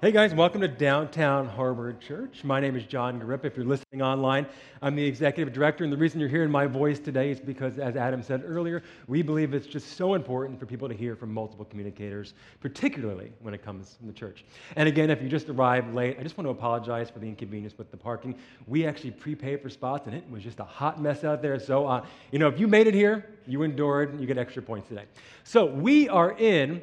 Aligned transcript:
Hey 0.00 0.12
guys, 0.12 0.32
welcome 0.32 0.60
to 0.60 0.68
Downtown 0.68 1.48
Harbor 1.48 1.92
Church. 1.94 2.44
My 2.44 2.60
name 2.60 2.76
is 2.76 2.84
John 2.84 3.18
Grip. 3.18 3.44
If 3.44 3.56
you're 3.56 3.66
listening 3.66 4.00
online, 4.00 4.46
I'm 4.80 4.94
the 4.94 5.04
executive 5.04 5.52
director, 5.52 5.82
and 5.82 5.92
the 5.92 5.96
reason 5.96 6.20
you're 6.20 6.28
hearing 6.28 6.52
my 6.52 6.66
voice 6.66 7.00
today 7.00 7.32
is 7.32 7.40
because, 7.40 7.80
as 7.80 7.96
Adam 7.96 8.22
said 8.22 8.44
earlier, 8.46 8.84
we 9.08 9.22
believe 9.22 9.54
it's 9.54 9.66
just 9.66 9.96
so 9.96 10.14
important 10.14 10.60
for 10.60 10.66
people 10.66 10.88
to 10.88 10.94
hear 10.94 11.16
from 11.16 11.34
multiple 11.34 11.64
communicators, 11.64 12.34
particularly 12.60 13.32
when 13.40 13.54
it 13.54 13.64
comes 13.64 13.96
from 13.98 14.06
the 14.06 14.12
church. 14.12 14.44
And 14.76 14.88
again, 14.88 15.10
if 15.10 15.20
you 15.20 15.28
just 15.28 15.48
arrived 15.48 15.92
late, 15.92 16.16
I 16.16 16.22
just 16.22 16.38
want 16.38 16.46
to 16.46 16.52
apologize 16.52 17.10
for 17.10 17.18
the 17.18 17.26
inconvenience 17.26 17.76
with 17.76 17.90
the 17.90 17.96
parking. 17.96 18.36
We 18.68 18.86
actually 18.86 19.10
prepaid 19.10 19.62
for 19.62 19.68
spots, 19.68 20.06
and 20.06 20.14
it 20.14 20.22
was 20.30 20.44
just 20.44 20.60
a 20.60 20.64
hot 20.64 21.02
mess 21.02 21.24
out 21.24 21.42
there. 21.42 21.58
So, 21.58 21.88
uh, 21.88 22.06
you 22.30 22.38
know, 22.38 22.46
if 22.46 22.60
you 22.60 22.68
made 22.68 22.86
it 22.86 22.94
here, 22.94 23.26
you 23.48 23.64
endured, 23.64 24.20
you 24.20 24.28
get 24.28 24.38
extra 24.38 24.62
points 24.62 24.86
today. 24.86 25.06
So, 25.42 25.66
we 25.66 26.08
are 26.08 26.38
in 26.38 26.82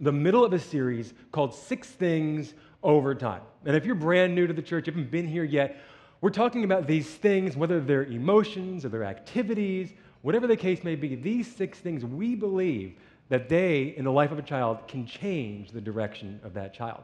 the 0.00 0.12
middle 0.12 0.44
of 0.44 0.52
a 0.52 0.58
series 0.58 1.14
called 1.32 1.54
Six 1.54 1.88
Things 1.88 2.54
Over 2.82 3.14
Time. 3.14 3.42
And 3.64 3.76
if 3.76 3.84
you're 3.84 3.94
brand 3.94 4.34
new 4.34 4.46
to 4.46 4.52
the 4.52 4.62
church, 4.62 4.86
you 4.86 4.92
haven't 4.92 5.10
been 5.10 5.26
here 5.26 5.44
yet, 5.44 5.78
we're 6.20 6.30
talking 6.30 6.64
about 6.64 6.86
these 6.86 7.08
things, 7.08 7.56
whether 7.56 7.80
they're 7.80 8.04
emotions 8.04 8.84
or 8.84 8.88
they're 8.88 9.04
activities, 9.04 9.92
whatever 10.22 10.46
the 10.46 10.56
case 10.56 10.82
may 10.82 10.96
be, 10.96 11.14
these 11.14 11.54
six 11.54 11.78
things 11.78 12.04
we 12.04 12.34
believe 12.34 12.96
that 13.28 13.48
they, 13.48 13.94
in 13.96 14.04
the 14.04 14.12
life 14.12 14.32
of 14.32 14.38
a 14.38 14.42
child, 14.42 14.86
can 14.88 15.06
change 15.06 15.70
the 15.70 15.80
direction 15.80 16.40
of 16.42 16.54
that 16.54 16.72
child. 16.72 17.02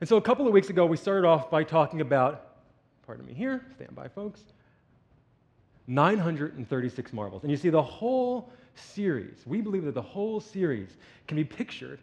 And 0.00 0.08
so 0.08 0.16
a 0.16 0.22
couple 0.22 0.46
of 0.46 0.52
weeks 0.52 0.70
ago, 0.70 0.86
we 0.86 0.96
started 0.96 1.26
off 1.26 1.50
by 1.50 1.64
talking 1.64 2.00
about, 2.00 2.56
pardon 3.04 3.26
me 3.26 3.34
here, 3.34 3.66
stand 3.74 3.94
by, 3.94 4.08
folks, 4.08 4.44
936 5.88 7.12
marbles. 7.12 7.42
And 7.42 7.50
you 7.50 7.56
see, 7.56 7.70
the 7.70 7.82
whole 7.82 8.52
series, 8.78 9.42
we 9.46 9.60
believe 9.60 9.84
that 9.84 9.94
the 9.94 10.02
whole 10.02 10.40
series 10.40 10.96
can 11.26 11.36
be 11.36 11.44
pictured 11.44 12.00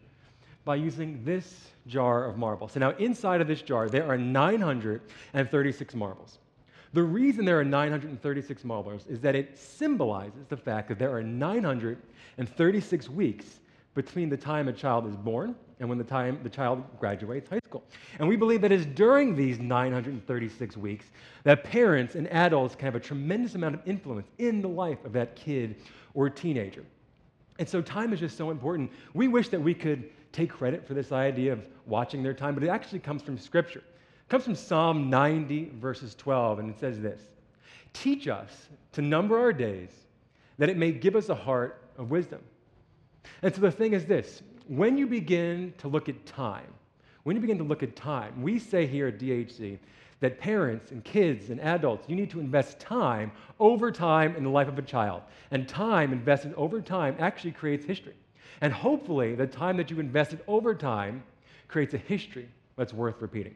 by 0.63 0.75
using 0.75 1.23
this 1.23 1.67
jar 1.87 2.25
of 2.25 2.37
marbles. 2.37 2.71
So 2.73 2.79
now, 2.79 2.91
inside 2.91 3.41
of 3.41 3.47
this 3.47 3.61
jar, 3.61 3.87
there 3.87 4.07
are 4.09 4.17
936 4.17 5.95
marbles. 5.95 6.39
The 6.93 7.03
reason 7.03 7.45
there 7.45 7.59
are 7.59 7.63
936 7.63 8.63
marbles 8.63 9.05
is 9.07 9.19
that 9.19 9.35
it 9.35 9.57
symbolizes 9.57 10.45
the 10.47 10.57
fact 10.57 10.87
that 10.89 10.97
there 10.97 11.13
are 11.13 11.21
936 11.21 13.09
weeks 13.09 13.45
between 13.93 14.29
the 14.29 14.37
time 14.37 14.67
a 14.67 14.73
child 14.73 15.07
is 15.07 15.15
born 15.15 15.55
and 15.79 15.89
when 15.89 15.97
the 15.97 16.03
time 16.03 16.39
the 16.43 16.49
child 16.49 16.83
graduates 16.99 17.49
high 17.49 17.59
school. 17.65 17.83
And 18.19 18.27
we 18.27 18.35
believe 18.35 18.61
that 18.61 18.71
it's 18.71 18.85
during 18.85 19.35
these 19.35 19.59
936 19.59 20.77
weeks 20.77 21.05
that 21.43 21.63
parents 21.63 22.15
and 22.15 22.27
adults 22.29 22.75
can 22.75 22.85
have 22.85 22.95
a 22.95 22.99
tremendous 22.99 23.55
amount 23.55 23.75
of 23.75 23.81
influence 23.85 24.27
in 24.37 24.61
the 24.61 24.69
life 24.69 25.03
of 25.05 25.13
that 25.13 25.35
kid 25.35 25.75
or 26.13 26.29
teenager. 26.29 26.83
And 27.59 27.67
so 27.67 27.81
time 27.81 28.13
is 28.13 28.19
just 28.19 28.37
so 28.37 28.51
important. 28.51 28.91
We 29.13 29.27
wish 29.27 29.49
that 29.49 29.61
we 29.61 29.73
could 29.73 30.09
take 30.31 30.49
credit 30.49 30.85
for 30.85 30.93
this 30.93 31.11
idea 31.11 31.53
of 31.53 31.61
watching 31.85 32.21
their 32.23 32.33
time, 32.33 32.53
but 32.53 32.63
it 32.63 32.69
actually 32.69 32.99
comes 32.99 33.21
from 33.21 33.37
Scripture. 33.37 33.79
It 33.79 34.29
comes 34.29 34.43
from 34.43 34.55
Psalm 34.55 35.09
90, 35.09 35.71
verses 35.79 36.15
12, 36.15 36.59
and 36.59 36.69
it 36.69 36.79
says 36.79 36.99
this 36.99 37.21
Teach 37.93 38.27
us 38.27 38.67
to 38.91 39.01
number 39.01 39.39
our 39.39 39.53
days, 39.53 39.89
that 40.57 40.69
it 40.69 40.77
may 40.77 40.91
give 40.91 41.15
us 41.15 41.29
a 41.29 41.35
heart 41.35 41.81
of 41.97 42.11
wisdom. 42.11 42.41
And 43.41 43.53
so 43.53 43.61
the 43.61 43.71
thing 43.71 43.93
is 43.93 44.05
this 44.05 44.41
when 44.67 44.97
you 44.97 45.07
begin 45.07 45.73
to 45.79 45.87
look 45.87 46.09
at 46.09 46.25
time, 46.25 46.73
when 47.23 47.35
you 47.35 47.41
begin 47.41 47.57
to 47.57 47.63
look 47.63 47.83
at 47.83 47.95
time, 47.95 48.41
we 48.41 48.59
say 48.59 48.85
here 48.85 49.07
at 49.07 49.19
DHC 49.19 49.79
that 50.19 50.39
parents 50.39 50.91
and 50.91 51.03
kids 51.03 51.49
and 51.49 51.59
adults, 51.59 52.07
you 52.07 52.15
need 52.15 52.29
to 52.31 52.39
invest 52.39 52.79
time 52.79 53.31
over 53.59 53.91
time 53.91 54.35
in 54.35 54.43
the 54.43 54.49
life 54.49 54.67
of 54.67 54.77
a 54.79 54.81
child. 54.81 55.21
And 55.51 55.67
time 55.67 56.13
invested 56.13 56.53
over 56.55 56.81
time 56.81 57.15
actually 57.19 57.51
creates 57.51 57.85
history. 57.85 58.15
And 58.61 58.71
hopefully, 58.71 59.35
the 59.35 59.47
time 59.47 59.77
that 59.77 59.91
you 59.91 59.99
invested 59.99 60.39
over 60.47 60.73
time 60.73 61.23
creates 61.67 61.93
a 61.93 61.97
history 61.97 62.47
that's 62.77 62.93
worth 62.93 63.21
repeating. 63.21 63.55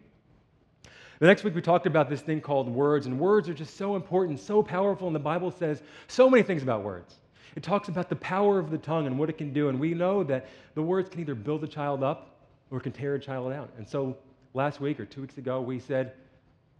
The 1.19 1.27
next 1.27 1.43
week, 1.43 1.55
we 1.55 1.61
talked 1.61 1.85
about 1.85 2.09
this 2.09 2.21
thing 2.21 2.41
called 2.41 2.69
words, 2.69 3.05
and 3.05 3.19
words 3.19 3.49
are 3.49 3.53
just 3.53 3.77
so 3.77 3.95
important, 3.95 4.39
so 4.39 4.63
powerful, 4.63 5.07
and 5.07 5.15
the 5.15 5.19
Bible 5.19 5.51
says 5.51 5.81
so 6.07 6.29
many 6.29 6.43
things 6.43 6.63
about 6.63 6.83
words. 6.83 7.15
It 7.59 7.63
talks 7.63 7.89
about 7.89 8.07
the 8.07 8.15
power 8.15 8.57
of 8.57 8.71
the 8.71 8.77
tongue 8.77 9.05
and 9.05 9.19
what 9.19 9.29
it 9.29 9.37
can 9.37 9.51
do, 9.51 9.67
and 9.67 9.77
we 9.77 9.93
know 9.93 10.23
that 10.23 10.47
the 10.75 10.81
words 10.81 11.09
can 11.09 11.19
either 11.19 11.35
build 11.35 11.61
a 11.61 11.67
child 11.67 12.03
up 12.03 12.39
or 12.71 12.79
can 12.79 12.93
tear 12.93 13.15
a 13.15 13.19
child 13.19 13.51
down. 13.51 13.67
And 13.77 13.85
so 13.85 14.15
last 14.53 14.79
week 14.79 14.97
or 14.97 15.03
two 15.03 15.19
weeks 15.19 15.37
ago, 15.37 15.59
we 15.59 15.77
said, 15.77 16.13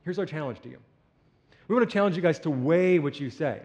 here's 0.06 0.17
our 0.17 0.25
challenge 0.25 0.62
to 0.62 0.69
you. 0.69 0.78
We 1.67 1.75
want 1.75 1.85
to 1.85 1.94
challenge 1.94 2.16
you 2.16 2.22
guys 2.22 2.40
to 2.40 2.50
weigh 2.50 2.97
what 2.97 3.19
you 3.19 3.29
say. 3.29 3.62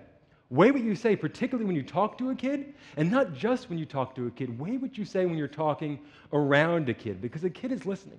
Weigh 0.51 0.73
what 0.73 0.83
you 0.83 0.97
say, 0.97 1.15
particularly 1.15 1.65
when 1.65 1.77
you 1.77 1.85
talk 1.85 2.19
to 2.19 2.31
a 2.31 2.35
kid, 2.35 2.75
and 2.97 3.13
not 3.13 3.33
just 3.33 3.71
when 3.71 3.79
you 3.79 3.87
talk 3.87 4.17
to 4.17 4.27
a 4.27 4.31
kid. 4.33 4.59
Weigh 4.59 4.79
what 4.79 4.99
you 4.99 5.05
say 5.05 5.25
when 5.25 5.39
you're 5.39 5.47
talking 5.47 6.01
around 6.33 6.89
a 6.89 6.95
kid, 6.95 7.23
because 7.23 7.45
a 7.45 7.51
kid 7.51 7.71
is 7.71 7.87
listening. 7.87 8.19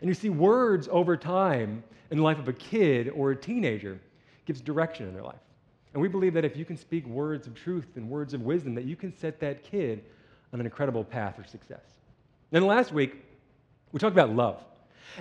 And 0.00 0.08
you 0.08 0.14
see, 0.14 0.30
words 0.30 0.88
over 0.90 1.16
time 1.16 1.84
in 2.10 2.16
the 2.16 2.24
life 2.24 2.40
of 2.40 2.48
a 2.48 2.52
kid 2.52 3.08
or 3.10 3.30
a 3.30 3.36
teenager 3.36 4.00
gives 4.46 4.60
direction 4.60 5.06
in 5.06 5.14
their 5.14 5.22
life. 5.22 5.36
And 5.96 6.02
we 6.02 6.08
believe 6.08 6.34
that 6.34 6.44
if 6.44 6.58
you 6.58 6.66
can 6.66 6.76
speak 6.76 7.06
words 7.06 7.46
of 7.46 7.54
truth 7.54 7.86
and 7.96 8.10
words 8.10 8.34
of 8.34 8.42
wisdom, 8.42 8.74
that 8.74 8.84
you 8.84 8.96
can 8.96 9.16
set 9.16 9.40
that 9.40 9.64
kid 9.64 10.04
on 10.52 10.60
an 10.60 10.66
incredible 10.66 11.02
path 11.02 11.38
of 11.38 11.48
success. 11.48 11.80
Then 12.50 12.66
last 12.66 12.92
week, 12.92 13.24
we 13.92 13.98
talked 13.98 14.12
about 14.12 14.28
love. 14.28 14.62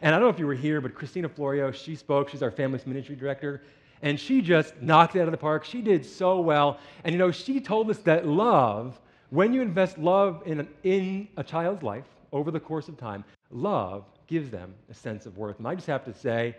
And 0.02 0.14
I 0.14 0.20
don't 0.20 0.28
know 0.28 0.34
if 0.34 0.38
you 0.38 0.46
were 0.46 0.54
here, 0.54 0.82
but 0.82 0.94
Christina 0.94 1.30
Florio, 1.30 1.72
she 1.72 1.96
spoke. 1.96 2.28
She's 2.28 2.44
our 2.44 2.52
family's 2.52 2.86
ministry 2.86 3.16
director. 3.16 3.62
And 4.02 4.20
she 4.20 4.42
just 4.42 4.74
knocked 4.82 5.16
it 5.16 5.22
out 5.22 5.30
of 5.30 5.32
the 5.32 5.38
park. 5.38 5.64
She 5.64 5.82
did 5.82 6.06
so 6.06 6.42
well. 6.42 6.78
And 7.06 7.14
you 7.14 7.20
know, 7.20 7.32
she 7.32 7.62
told 7.62 7.90
us 7.90 8.00
that 8.00 8.28
love, 8.28 9.00
when 9.30 9.54
you 9.54 9.62
invest 9.62 9.98
love 9.98 10.44
in, 10.46 10.60
an, 10.60 10.68
in 10.84 11.30
a 11.38 11.44
child's 11.46 11.84
life 11.84 12.04
over 12.34 12.52
the 12.52 12.60
course 12.60 12.90
of 12.90 12.98
time, 12.98 13.24
love 13.50 14.04
gives 14.28 14.50
them 14.50 14.74
a 14.92 14.94
sense 14.94 15.26
of 15.26 15.38
worth. 15.38 15.58
And 15.58 15.70
I 15.70 15.76
just 15.76 15.88
have 15.88 16.04
to 16.04 16.14
say, 16.14 16.54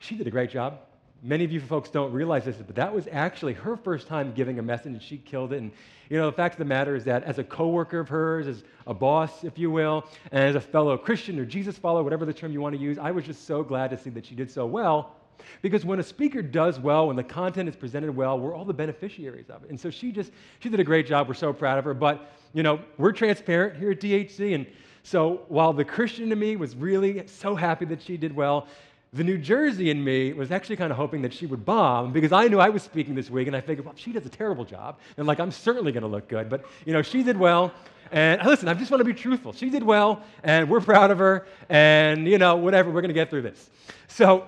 she 0.00 0.16
did 0.16 0.26
a 0.26 0.32
great 0.32 0.50
job. 0.50 0.80
Many 1.22 1.44
of 1.44 1.52
you 1.52 1.60
folks 1.60 1.88
don't 1.88 2.12
realize 2.12 2.44
this, 2.44 2.56
but 2.56 2.76
that 2.76 2.94
was 2.94 3.08
actually 3.10 3.54
her 3.54 3.76
first 3.76 4.06
time 4.06 4.32
giving 4.32 4.58
a 4.58 4.62
message, 4.62 4.92
and 4.92 5.02
she 5.02 5.18
killed 5.18 5.52
it. 5.52 5.58
And 5.58 5.72
you 6.08 6.18
know, 6.18 6.26
the 6.26 6.36
fact 6.36 6.54
of 6.54 6.58
the 6.58 6.64
matter 6.66 6.94
is 6.94 7.04
that 7.04 7.24
as 7.24 7.38
a 7.38 7.44
coworker 7.44 8.00
of 8.00 8.08
hers, 8.08 8.46
as 8.46 8.62
a 8.86 8.94
boss, 8.94 9.42
if 9.42 9.58
you 9.58 9.70
will, 9.70 10.04
and 10.30 10.44
as 10.44 10.54
a 10.54 10.60
fellow 10.60 10.96
Christian 10.96 11.38
or 11.38 11.44
Jesus 11.44 11.76
follower, 11.78 12.02
whatever 12.02 12.24
the 12.24 12.34
term 12.34 12.52
you 12.52 12.60
want 12.60 12.74
to 12.74 12.80
use, 12.80 12.98
I 12.98 13.10
was 13.10 13.24
just 13.24 13.46
so 13.46 13.62
glad 13.62 13.90
to 13.90 13.98
see 13.98 14.10
that 14.10 14.26
she 14.26 14.34
did 14.34 14.50
so 14.50 14.66
well. 14.66 15.16
Because 15.62 15.84
when 15.84 16.00
a 16.00 16.02
speaker 16.02 16.42
does 16.42 16.78
well, 16.78 17.08
when 17.08 17.16
the 17.16 17.24
content 17.24 17.68
is 17.68 17.76
presented 17.76 18.14
well, 18.14 18.38
we're 18.38 18.54
all 18.54 18.64
the 18.64 18.74
beneficiaries 18.74 19.50
of 19.50 19.64
it. 19.64 19.70
And 19.70 19.80
so 19.80 19.90
she 19.90 20.12
just, 20.12 20.32
she 20.60 20.68
did 20.68 20.80
a 20.80 20.84
great 20.84 21.06
job. 21.06 21.28
We're 21.28 21.34
so 21.34 21.52
proud 21.52 21.78
of 21.78 21.84
her. 21.84 21.94
But, 21.94 22.32
you 22.52 22.62
know, 22.62 22.80
we're 22.98 23.12
transparent 23.12 23.76
here 23.76 23.90
at 23.90 24.00
DHC. 24.00 24.54
And 24.54 24.66
so 25.02 25.42
while 25.48 25.72
the 25.72 25.84
Christian 25.84 26.32
in 26.32 26.38
me 26.38 26.56
was 26.56 26.74
really 26.74 27.26
so 27.26 27.54
happy 27.54 27.84
that 27.86 28.02
she 28.02 28.16
did 28.16 28.34
well, 28.34 28.66
the 29.12 29.24
New 29.24 29.38
Jersey 29.38 29.90
in 29.90 30.02
me 30.02 30.32
was 30.32 30.50
actually 30.50 30.76
kind 30.76 30.90
of 30.90 30.96
hoping 30.96 31.22
that 31.22 31.32
she 31.32 31.46
would 31.46 31.64
bomb 31.64 32.12
because 32.12 32.32
I 32.32 32.48
knew 32.48 32.58
I 32.58 32.68
was 32.68 32.82
speaking 32.82 33.14
this 33.14 33.30
week, 33.30 33.46
and 33.46 33.56
I 33.56 33.60
figured, 33.60 33.86
well, 33.86 33.94
she 33.96 34.12
does 34.12 34.26
a 34.26 34.30
terrible 34.30 34.64
job, 34.64 34.98
and 35.16 35.26
like 35.26 35.40
I'm 35.40 35.50
certainly 35.50 35.92
going 35.92 36.02
to 36.02 36.08
look 36.08 36.28
good. 36.28 36.48
But 36.48 36.64
you 36.84 36.92
know, 36.92 37.02
she 37.02 37.22
did 37.22 37.36
well, 37.36 37.72
and 38.10 38.42
listen, 38.44 38.68
I 38.68 38.74
just 38.74 38.90
want 38.90 39.00
to 39.00 39.04
be 39.04 39.14
truthful. 39.14 39.52
She 39.52 39.70
did 39.70 39.82
well, 39.82 40.22
and 40.42 40.68
we're 40.68 40.80
proud 40.80 41.10
of 41.10 41.18
her, 41.18 41.46
and 41.68 42.28
you 42.28 42.38
know, 42.38 42.56
whatever, 42.56 42.90
we're 42.90 43.00
going 43.00 43.08
to 43.08 43.14
get 43.14 43.30
through 43.30 43.42
this. 43.42 43.70
So. 44.08 44.46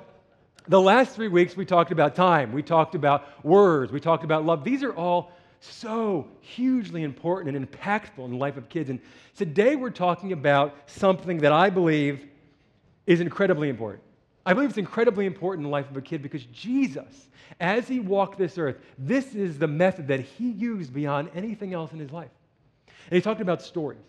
The 0.66 0.78
last 0.78 1.14
three 1.14 1.28
weeks, 1.28 1.56
we 1.56 1.64
talked 1.64 1.92
about 1.92 2.14
time, 2.14 2.52
we 2.52 2.62
talked 2.62 2.94
about 2.94 3.42
words, 3.42 3.90
we 3.90 4.00
talked 4.00 4.22
about 4.22 4.44
love. 4.44 4.64
These 4.64 4.82
are 4.82 4.92
all 4.92 5.32
so 5.60 6.28
hugely 6.40 7.02
important 7.04 7.56
and 7.56 7.70
impactful 7.70 8.22
in 8.22 8.32
the 8.32 8.36
life 8.36 8.58
of 8.58 8.68
kids. 8.68 8.90
And 8.90 9.00
today 9.34 9.76
we're 9.76 9.88
talking 9.88 10.32
about 10.32 10.76
something 10.84 11.38
that 11.38 11.52
I 11.52 11.70
believe 11.70 12.26
is 13.06 13.22
incredibly 13.22 13.70
important. 13.70 14.02
I 14.48 14.54
believe 14.54 14.70
it's 14.70 14.78
incredibly 14.78 15.26
important 15.26 15.60
in 15.60 15.70
the 15.70 15.76
life 15.76 15.90
of 15.90 15.96
a 15.98 16.00
kid 16.00 16.22
because 16.22 16.42
Jesus, 16.46 17.28
as 17.60 17.86
he 17.86 18.00
walked 18.00 18.38
this 18.38 18.56
earth, 18.56 18.76
this 18.96 19.34
is 19.34 19.58
the 19.58 19.66
method 19.68 20.08
that 20.08 20.20
he 20.20 20.52
used 20.52 20.94
beyond 20.94 21.28
anything 21.34 21.74
else 21.74 21.92
in 21.92 21.98
his 21.98 22.10
life. 22.12 22.30
And 22.86 23.14
he 23.14 23.20
talked 23.20 23.42
about 23.42 23.60
stories. 23.60 24.00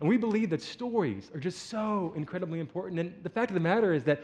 And 0.00 0.08
we 0.08 0.16
believe 0.16 0.48
that 0.48 0.62
stories 0.62 1.30
are 1.34 1.38
just 1.38 1.68
so 1.68 2.14
incredibly 2.16 2.60
important. 2.60 2.98
And 2.98 3.12
the 3.22 3.28
fact 3.28 3.50
of 3.50 3.54
the 3.54 3.60
matter 3.60 3.92
is 3.92 4.04
that 4.04 4.22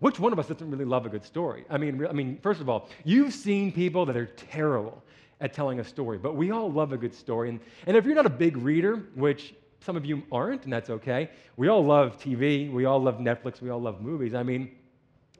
which 0.00 0.18
one 0.18 0.32
of 0.32 0.40
us 0.40 0.48
doesn't 0.48 0.72
really 0.72 0.84
love 0.84 1.06
a 1.06 1.08
good 1.08 1.24
story? 1.24 1.64
I 1.70 1.78
mean, 1.78 2.04
I 2.04 2.12
mean, 2.12 2.40
first 2.42 2.60
of 2.60 2.68
all, 2.68 2.88
you've 3.04 3.32
seen 3.32 3.70
people 3.70 4.06
that 4.06 4.16
are 4.16 4.26
terrible 4.26 5.04
at 5.40 5.52
telling 5.52 5.78
a 5.78 5.84
story, 5.84 6.18
but 6.18 6.34
we 6.34 6.50
all 6.50 6.68
love 6.68 6.92
a 6.92 6.96
good 6.96 7.14
story. 7.14 7.48
And, 7.50 7.60
and 7.86 7.96
if 7.96 8.04
you're 8.04 8.16
not 8.16 8.26
a 8.26 8.30
big 8.30 8.56
reader, 8.56 9.04
which 9.14 9.54
some 9.80 9.96
of 9.96 10.04
you 10.04 10.22
aren't, 10.32 10.64
and 10.64 10.72
that's 10.72 10.90
okay. 10.90 11.30
We 11.56 11.68
all 11.68 11.84
love 11.84 12.18
TV, 12.18 12.70
we 12.70 12.84
all 12.84 13.00
love 13.00 13.18
Netflix, 13.18 13.60
we 13.60 13.70
all 13.70 13.80
love 13.80 14.00
movies. 14.00 14.34
I 14.34 14.42
mean, 14.42 14.70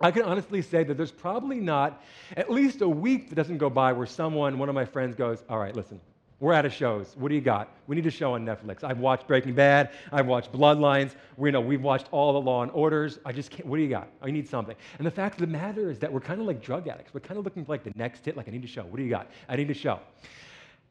I 0.00 0.10
can 0.10 0.22
honestly 0.22 0.60
say 0.62 0.84
that 0.84 0.96
there's 0.96 1.10
probably 1.10 1.58
not 1.58 2.02
at 2.36 2.50
least 2.50 2.82
a 2.82 2.88
week 2.88 3.30
that 3.30 3.34
doesn't 3.34 3.58
go 3.58 3.70
by 3.70 3.92
where 3.92 4.06
someone, 4.06 4.58
one 4.58 4.68
of 4.68 4.74
my 4.74 4.84
friends, 4.84 5.14
goes, 5.14 5.42
All 5.48 5.58
right, 5.58 5.74
listen, 5.74 6.00
we're 6.38 6.52
out 6.52 6.66
of 6.66 6.72
shows. 6.74 7.14
What 7.16 7.30
do 7.30 7.34
you 7.34 7.40
got? 7.40 7.70
We 7.86 7.96
need 7.96 8.04
a 8.06 8.10
show 8.10 8.34
on 8.34 8.44
Netflix. 8.44 8.84
I've 8.84 8.98
watched 8.98 9.26
Breaking 9.26 9.54
Bad. 9.54 9.92
I've 10.12 10.26
watched 10.26 10.52
Bloodlines. 10.52 11.14
We 11.38 11.50
know 11.50 11.62
we've 11.62 11.82
watched 11.82 12.08
all 12.10 12.34
the 12.34 12.40
Law 12.40 12.62
and 12.62 12.70
Orders. 12.72 13.18
I 13.24 13.32
just 13.32 13.50
can't. 13.50 13.66
What 13.66 13.78
do 13.78 13.82
you 13.82 13.88
got? 13.88 14.08
I 14.20 14.30
need 14.30 14.46
something. 14.46 14.76
And 14.98 15.06
the 15.06 15.10
fact 15.10 15.40
of 15.40 15.40
the 15.40 15.46
matter 15.46 15.90
is 15.90 15.98
that 16.00 16.12
we're 16.12 16.20
kind 16.20 16.38
of 16.38 16.46
like 16.46 16.60
drug 16.60 16.88
addicts. 16.88 17.14
We're 17.14 17.20
kind 17.20 17.38
of 17.38 17.44
looking 17.44 17.64
for 17.64 17.72
like 17.72 17.84
the 17.84 17.92
next 17.96 18.26
hit. 18.26 18.36
Like 18.36 18.48
I 18.48 18.50
need 18.50 18.64
a 18.64 18.66
show. 18.66 18.82
What 18.82 18.98
do 18.98 19.02
you 19.02 19.08
got? 19.08 19.30
I 19.48 19.56
need 19.56 19.70
a 19.70 19.74
show. 19.74 19.98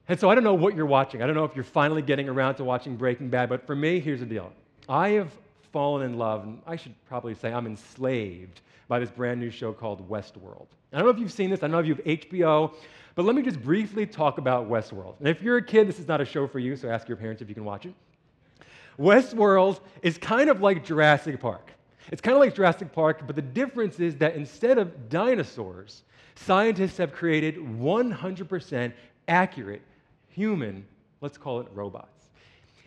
And 0.08 0.20
so 0.20 0.30
I 0.30 0.36
don't 0.36 0.44
know 0.44 0.54
what 0.54 0.76
you're 0.76 0.86
watching. 0.86 1.24
I 1.24 1.26
don't 1.26 1.36
know 1.36 1.46
if 1.46 1.56
you're 1.56 1.64
finally 1.64 2.02
getting 2.02 2.30
around 2.30 2.56
to 2.56 2.64
watching 2.64 2.96
Breaking 2.96 3.30
Bad, 3.30 3.50
but 3.50 3.66
for 3.66 3.76
me, 3.76 4.00
here's 4.00 4.20
the 4.20 4.26
deal. 4.26 4.52
I 4.88 5.10
have 5.10 5.32
fallen 5.72 6.04
in 6.04 6.18
love, 6.18 6.44
and 6.44 6.62
I 6.68 6.76
should 6.76 6.94
probably 7.08 7.34
say 7.34 7.52
I'm 7.52 7.66
enslaved 7.66 8.62
by 8.88 9.00
this 9.00 9.10
brand 9.10 9.40
new 9.40 9.50
show 9.50 9.74
called 9.74 10.08
Westworld. 10.08 10.68
I 10.94 10.98
don't 10.98 11.06
know 11.06 11.12
if 11.12 11.20
you've 11.20 11.32
seen 11.32 11.50
this, 11.50 11.60
I 11.60 11.62
don't 11.64 11.72
know 11.72 11.80
if 11.80 11.88
you 11.88 11.96
have 11.96 12.06
HBO, 12.06 12.74
but 13.16 13.26
let 13.26 13.36
me 13.36 13.42
just 13.42 13.62
briefly 13.62 14.06
talk 14.06 14.38
about 14.38 14.70
Westworld. 14.70 15.16
And 15.20 15.28
if 15.28 15.42
you're 15.42 15.58
a 15.58 15.64
kid, 15.64 15.88
this 15.88 16.00
is 16.00 16.08
not 16.08 16.22
a 16.22 16.26
show 16.26 16.48
for 16.48 16.60
you, 16.60 16.76
so 16.76 16.88
ask 16.90 17.08
your 17.08 17.18
parents 17.18 17.42
if 17.42 17.50
you 17.50 17.56
can 17.56 17.66
watch 17.66 17.86
it. 17.86 17.94
Westworld 19.00 19.80
is 20.04 20.18
kind 20.18 20.50
of 20.50 20.62
like 20.62 20.86
Jurassic 20.86 21.40
Park. 21.40 21.72
It's 22.12 22.22
kind 22.22 22.36
of 22.36 22.40
like 22.40 22.54
Jurassic 22.54 22.94
Park, 22.94 23.24
but 23.26 23.36
the 23.36 23.42
difference 23.42 24.00
is 24.00 24.16
that 24.18 24.36
instead 24.36 24.78
of 24.78 25.10
dinosaurs, 25.10 26.04
scientists 26.36 26.98
have 26.98 27.12
created 27.12 27.56
100% 27.58 28.94
accurate 29.28 29.82
human, 30.36 30.86
let's 31.22 31.38
call 31.38 31.62
it 31.62 31.68
robots. 31.74 32.10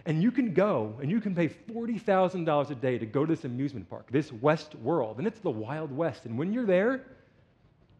And 0.05 0.23
you 0.23 0.31
can 0.31 0.55
go 0.55 0.97
and 1.01 1.11
you 1.11 1.21
can 1.21 1.35
pay 1.35 1.49
$40,000 1.49 2.71
a 2.71 2.75
day 2.75 2.99
to 2.99 3.07
go 3.07 3.27
to 3.27 3.35
this 3.35 3.45
amusement 3.45 3.89
park, 3.91 4.07
this 4.11 4.33
West 4.33 4.75
World, 4.77 5.19
and 5.19 5.27
it's 5.27 5.41
the 5.41 5.51
Wild 5.51 5.91
West. 5.91 6.25
And 6.25 6.39
when 6.39 6.53
you're 6.53 6.67
there, 6.67 7.05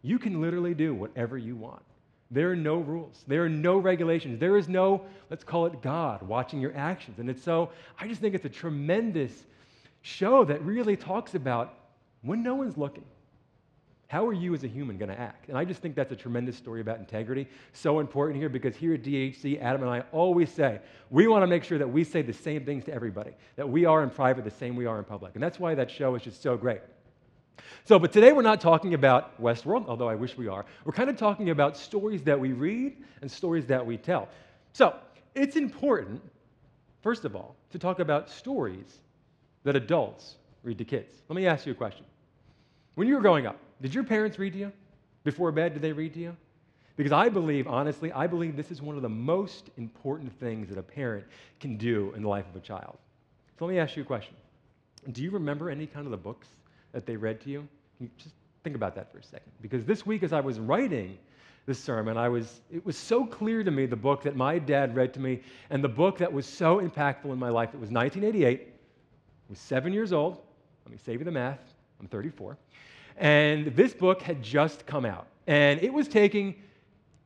you 0.03 0.19
can 0.19 0.41
literally 0.41 0.75
do 0.75 0.95
whatever 0.95 1.37
you 1.37 1.57
want. 1.57 1.83
There 2.31 2.51
are 2.51 2.57
no 2.57 2.77
rules. 2.77 3.25
There 3.27 3.45
are 3.45 3.49
no 3.49 3.79
regulations. 3.79 4.39
There 4.39 4.57
is 4.59 4.69
no, 4.69 5.03
let's 5.31 5.45
call 5.45 5.67
it 5.67 5.81
God, 5.81 6.23
watching 6.23 6.61
your 6.61 6.77
actions. 6.77 7.19
And 7.19 7.31
it's 7.31 7.43
so, 7.43 7.71
I 7.99 8.07
just 8.07 8.21
think 8.21 8.35
it's 8.35 8.45
a 8.45 8.51
tremendous 8.51 9.33
show 10.03 10.45
that 10.45 10.63
really 10.63 10.97
talks 10.97 11.35
about 11.35 11.75
when 12.23 12.43
no 12.43 12.55
one's 12.55 12.77
looking. 12.77 13.05
How 14.09 14.27
are 14.27 14.33
you 14.33 14.55
as 14.55 14.65
a 14.65 14.69
human 14.69 14.97
going 14.97 15.11
to 15.11 15.21
act? 15.21 15.51
And 15.51 15.59
I 15.59 15.67
just 15.67 15.83
think 15.83 15.95
that's 15.95 16.13
a 16.13 16.17
tremendous 16.17 16.57
story 16.57 16.81
about 16.81 16.99
integrity. 16.99 17.47
So 17.75 18.01
important 18.01 18.41
here 18.41 18.49
because 18.49 18.75
here 18.75 18.95
at 18.95 19.03
DHC, 19.03 19.61
Adam 19.61 19.83
and 19.83 19.91
I 19.91 20.03
always 20.13 20.51
say 20.51 20.81
we 21.11 21.29
want 21.29 21.43
to 21.43 21.47
make 21.47 21.63
sure 21.63 21.77
that 21.77 21.89
we 21.89 22.05
say 22.05 22.23
the 22.23 22.33
same 22.33 22.65
things 22.65 22.87
to 22.87 22.93
everybody, 22.93 23.33
that 23.57 23.69
we 23.69 23.85
are 23.85 24.03
in 24.03 24.09
private 24.09 24.45
the 24.45 24.51
same 24.51 24.77
we 24.77 24.87
are 24.87 24.99
in 24.99 25.05
public. 25.05 25.35
And 25.35 25.43
that's 25.43 25.61
why 25.61 25.75
that 25.75 25.91
show 25.91 26.15
is 26.15 26.23
just 26.23 26.43
so 26.43 26.57
great. 26.57 26.81
So, 27.85 27.99
but 27.99 28.11
today 28.11 28.33
we're 28.33 28.41
not 28.41 28.63
talking 28.63 28.95
about 28.95 29.39
Westworld, 29.43 29.87
although 29.89 30.09
I 30.09 30.15
wish 30.15 30.39
we 30.39 30.49
are. 30.49 30.65
We're 30.87 30.93
kind 30.93 31.11
of 31.11 31.19
talking 31.19 31.51
about 31.51 31.77
stories 31.77 32.23
that 32.23 32.41
we 32.41 32.53
read 32.53 32.97
and 33.21 33.31
stories 33.31 33.67
that 33.67 33.85
we 33.85 33.99
tell. 33.99 34.29
So, 34.73 34.97
it's 35.35 35.57
important, 35.57 36.23
first 37.03 37.27
of 37.27 37.37
all, 37.37 37.57
to 37.73 37.79
talk 37.79 37.99
about 37.99 38.31
stories 38.31 39.01
that 39.65 39.77
adults 39.77 40.37
read 40.63 40.79
to 40.79 40.85
kids. 40.85 41.13
Let 41.29 41.37
me 41.37 41.47
ask 41.47 41.67
you 41.67 41.73
a 41.73 41.75
question. 41.75 42.07
When 42.95 43.07
you 43.07 43.15
were 43.15 43.21
growing 43.21 43.47
up, 43.47 43.59
did 43.81 43.95
your 43.95 44.05
parents 44.05 44.39
read 44.39 44.53
to 44.55 44.59
you? 44.59 44.73
Before 45.25 45.53
bed, 45.53 45.75
did 45.75 45.83
they 45.83 45.93
read 45.93 46.15
to 46.15 46.21
you? 46.21 46.37
Because 46.97 47.13
I 47.13 47.29
believe, 47.29 47.69
honestly, 47.69 48.11
I 48.13 48.27
believe 48.27 48.57
this 48.57 48.71
is 48.71 48.83
one 48.83 48.97
of 48.97 49.03
the 49.03 49.09
most 49.09 49.71
important 49.77 50.33
things 50.41 50.69
that 50.69 50.79
a 50.79 50.83
parent 50.83 51.25
can 51.61 51.77
do 51.77 52.13
in 52.17 52.23
the 52.23 52.29
life 52.29 52.47
of 52.49 52.57
a 52.57 52.61
child. 52.61 52.99
So 53.59 53.67
let 53.67 53.73
me 53.73 53.79
ask 53.79 53.97
you 53.97 54.03
a 54.03 54.07
question. 54.07 54.35
Do 55.13 55.23
you 55.23 55.31
remember 55.31 55.71
any 55.71 55.87
kind 55.87 56.07
of 56.07 56.11
the 56.11 56.17
books 56.17 56.49
that 56.93 57.07
they 57.07 57.17
read 57.17 57.41
to 57.43 57.51
you? 57.51 57.69
you 58.01 58.09
just 58.17 58.35
think 58.65 58.77
about 58.77 58.95
that 58.95 59.11
for 59.13 59.19
a 59.19 59.23
second. 59.23 59.53
Because 59.61 59.85
this 59.85 60.07
week, 60.07 60.23
as 60.23 60.33
I 60.33 60.41
was 60.41 60.59
writing 60.59 61.19
this 61.67 61.79
sermon, 61.79 62.17
I 62.17 62.29
was, 62.29 62.61
it 62.73 62.85
was 62.85 62.97
so 62.97 63.27
clear 63.27 63.63
to 63.63 63.71
me 63.71 63.87
the 63.87 63.97
book 63.97 64.23
that 64.23 64.37
my 64.37 64.59
dad 64.59 64.95
read 64.95 65.13
to 65.15 65.21
me 65.21 65.41
and 65.71 65.83
the 65.83 65.89
book 65.89 66.19
that 66.19 66.33
was 66.33 66.47
so 66.47 66.81
impactful 66.81 67.27
in 67.27 67.39
my 67.39 67.51
life. 67.51 67.71
It 67.75 67.81
was 67.81 67.91
1988. 67.91 68.61
I 68.61 68.73
was 69.49 69.59
seven 69.59 69.93
years 69.93 70.13
old. 70.13 70.39
Let 70.85 70.93
me 70.93 70.99
save 71.05 71.21
you 71.21 71.25
the 71.25 71.33
math. 71.33 71.61
I'm 72.01 72.09
34. 72.09 72.57
And 73.19 73.67
this 73.77 73.93
book 73.93 74.23
had 74.23 74.43
just 74.43 74.87
come 74.87 75.05
out. 75.05 75.27
And 75.47 75.83
it 75.83 75.93
was 75.93 76.09
taking 76.09 76.55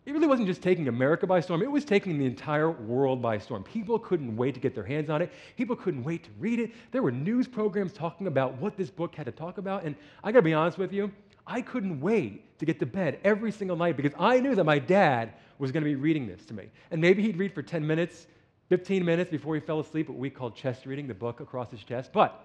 it 0.05 0.12
really 0.12 0.27
wasn't 0.27 0.49
just 0.49 0.62
taking 0.62 0.89
America 0.89 1.29
by 1.29 1.41
storm, 1.41 1.62
it 1.62 1.71
was 1.71 1.85
taking 1.85 2.19
the 2.19 2.27
entire 2.27 2.71
world 2.71 3.23
by 3.23 3.39
storm. 3.39 3.62
People 3.62 4.00
couldn't 4.00 4.37
wait 4.37 4.55
to 4.55 4.61
get 4.61 4.75
their 4.75 4.85
hands 4.85 5.11
on 5.11 5.23
it, 5.23 5.31
people 5.56 5.77
couldn't 5.77 6.03
wait 6.03 6.25
to 6.25 6.31
read 6.41 6.59
it. 6.59 6.73
There 6.91 7.03
were 7.03 7.12
news 7.12 7.47
programs 7.47 7.93
talking 7.93 8.27
about 8.27 8.56
what 8.61 8.77
this 8.77 8.91
book 8.91 9.15
had 9.15 9.27
to 9.27 9.33
talk 9.33 9.59
about. 9.59 9.85
And 9.85 9.94
I 10.25 10.33
gotta 10.33 10.43
be 10.43 10.55
honest 10.55 10.77
with 10.77 10.93
you, 10.93 11.12
I 11.47 11.61
couldn't 11.61 12.00
wait 12.00 12.59
to 12.59 12.65
get 12.65 12.81
to 12.81 12.87
bed 12.87 13.21
every 13.23 13.53
single 13.53 13.77
night 13.77 13.97
because 13.97 14.12
I 14.19 14.41
knew 14.41 14.56
that 14.56 14.65
my 14.65 14.81
dad 14.81 15.35
was 15.59 15.71
gonna 15.71 15.85
be 15.85 15.94
reading 15.94 16.27
this 16.27 16.44
to 16.47 16.55
me. 16.55 16.69
And 16.91 17.00
maybe 17.00 17.23
he'd 17.23 17.37
read 17.37 17.55
for 17.55 17.62
10 17.62 17.87
minutes, 17.87 18.27
15 18.71 19.05
minutes 19.05 19.31
before 19.31 19.55
he 19.55 19.61
fell 19.61 19.79
asleep, 19.79 20.09
what 20.09 20.19
we 20.19 20.31
called 20.31 20.56
chest 20.56 20.85
reading, 20.85 21.06
the 21.06 21.15
book 21.15 21.39
across 21.39 21.71
his 21.71 21.85
chest. 21.85 22.12
But 22.12 22.44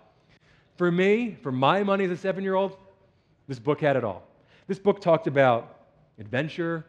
for 0.75 0.91
me, 0.91 1.37
for 1.41 1.51
my 1.51 1.81
money 1.81 2.05
as 2.05 2.11
a 2.11 2.17
seven 2.17 2.43
year 2.43 2.53
old, 2.53 2.77
this 3.47 3.59
book 3.59 3.81
had 3.81 3.95
it 3.95 4.03
all. 4.03 4.23
This 4.67 4.79
book 4.79 4.99
talked 4.99 5.27
about 5.27 5.85
adventure, 6.19 6.85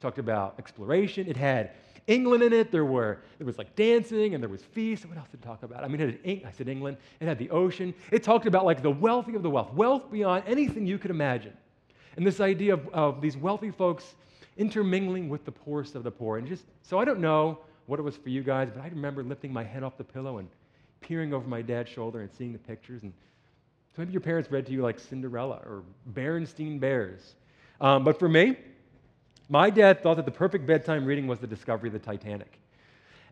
talked 0.00 0.18
about 0.18 0.54
exploration. 0.58 1.28
It 1.28 1.36
had 1.36 1.72
England 2.06 2.42
in 2.42 2.52
it. 2.52 2.72
There 2.72 2.84
were 2.84 3.18
there 3.38 3.46
was 3.46 3.58
like 3.58 3.76
dancing 3.76 4.34
and 4.34 4.42
there 4.42 4.48
was 4.48 4.62
feasts. 4.62 5.06
What 5.06 5.18
else 5.18 5.28
did 5.28 5.40
it 5.40 5.46
talk 5.46 5.62
about? 5.62 5.84
I 5.84 5.88
mean, 5.88 6.00
it 6.00 6.20
had, 6.24 6.48
I 6.48 6.52
said 6.52 6.68
England. 6.68 6.96
It 7.20 7.28
had 7.28 7.38
the 7.38 7.50
ocean. 7.50 7.94
It 8.10 8.22
talked 8.22 8.46
about 8.46 8.64
like 8.64 8.82
the 8.82 8.90
wealthy 8.90 9.34
of 9.34 9.42
the 9.42 9.50
wealth, 9.50 9.72
wealth 9.74 10.10
beyond 10.10 10.44
anything 10.46 10.86
you 10.86 10.98
could 10.98 11.10
imagine, 11.10 11.56
and 12.16 12.26
this 12.26 12.40
idea 12.40 12.74
of, 12.74 12.88
of 12.88 13.20
these 13.20 13.36
wealthy 13.36 13.70
folks 13.70 14.14
intermingling 14.56 15.28
with 15.28 15.44
the 15.44 15.52
poorest 15.52 15.94
of 15.94 16.02
the 16.02 16.10
poor. 16.10 16.38
And 16.38 16.46
just 16.46 16.64
so 16.82 16.98
I 16.98 17.04
don't 17.04 17.20
know 17.20 17.58
what 17.86 17.98
it 17.98 18.02
was 18.02 18.16
for 18.16 18.28
you 18.28 18.42
guys, 18.42 18.68
but 18.74 18.82
I 18.82 18.88
remember 18.88 19.22
lifting 19.22 19.52
my 19.52 19.64
head 19.64 19.82
off 19.82 19.96
the 19.96 20.04
pillow 20.04 20.38
and 20.38 20.48
peering 21.00 21.32
over 21.32 21.46
my 21.48 21.62
dad's 21.62 21.88
shoulder 21.88 22.20
and 22.20 22.30
seeing 22.30 22.52
the 22.52 22.58
pictures. 22.58 23.02
And 23.02 23.12
so 23.94 24.02
maybe 24.02 24.12
your 24.12 24.20
parents 24.20 24.50
read 24.50 24.66
to 24.66 24.72
you 24.72 24.82
like 24.82 24.98
Cinderella 24.98 25.60
or 25.66 25.82
Berenstain 26.12 26.78
Bears. 26.78 27.34
Um, 27.80 28.04
but 28.04 28.18
for 28.18 28.28
me, 28.28 28.56
my 29.48 29.68
dad 29.68 30.02
thought 30.02 30.16
that 30.16 30.26
the 30.26 30.30
perfect 30.30 30.64
bedtime 30.64 31.04
reading 31.04 31.26
was 31.26 31.40
the 31.40 31.46
discovery 31.46 31.88
of 31.88 31.92
the 31.92 31.98
Titanic. 31.98 32.60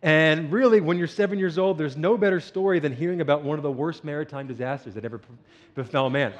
And 0.03 0.51
really, 0.51 0.81
when 0.81 0.99
you're 0.99 1.07
seven 1.07 1.39
years 1.39 1.59
old, 1.59 1.79
there's 1.79 1.97
no 1.97 2.17
better 2.17 2.41
story 2.41 2.81
than 2.81 2.95
hearing 2.95 3.21
about 3.21 3.43
one 3.43 3.59
of 3.59 3.63
the 3.63 3.71
worst 3.71 4.05
maritime 4.05 4.47
disasters 4.47 4.95
that 4.95 5.05
ever 5.05 5.21
befell 5.75 6.11
man. 6.11 6.33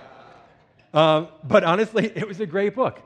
Um, 0.95 1.29
but 1.45 1.65
honestly, 1.65 2.07
it 2.15 2.27
was 2.27 2.41
a 2.41 2.47
great 2.47 2.75
book. 2.75 3.01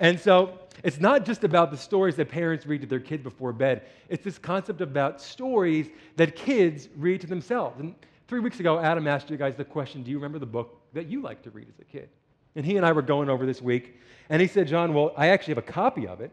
And 0.00 0.18
so 0.18 0.58
it's 0.82 0.98
not 0.98 1.24
just 1.24 1.44
about 1.44 1.70
the 1.70 1.76
stories 1.76 2.16
that 2.16 2.28
parents 2.28 2.66
read 2.66 2.80
to 2.80 2.86
their 2.86 3.00
kids 3.00 3.22
before 3.22 3.52
bed, 3.52 3.82
it's 4.08 4.24
this 4.24 4.38
concept 4.38 4.80
about 4.80 5.20
stories 5.20 5.88
that 6.16 6.36
kids 6.36 6.88
read 6.96 7.20
to 7.20 7.26
themselves. 7.26 7.80
And 7.80 7.94
three 8.34 8.40
weeks 8.40 8.58
ago, 8.58 8.80
Adam 8.80 9.06
asked 9.06 9.30
you 9.30 9.36
guys 9.36 9.54
the 9.54 9.64
question 9.64 10.02
Do 10.02 10.10
you 10.10 10.16
remember 10.16 10.40
the 10.40 10.46
book 10.46 10.80
that 10.92 11.06
you 11.06 11.22
liked 11.22 11.44
to 11.44 11.50
read 11.50 11.68
as 11.68 11.78
a 11.78 11.84
kid? 11.84 12.08
And 12.56 12.66
he 12.66 12.76
and 12.76 12.84
I 12.84 12.90
were 12.90 13.00
going 13.00 13.30
over 13.30 13.46
this 13.46 13.62
week, 13.62 14.00
and 14.28 14.42
he 14.42 14.48
said, 14.48 14.66
John, 14.66 14.92
well, 14.92 15.12
I 15.16 15.28
actually 15.28 15.52
have 15.52 15.58
a 15.58 15.72
copy 15.72 16.08
of 16.08 16.20
it. 16.20 16.32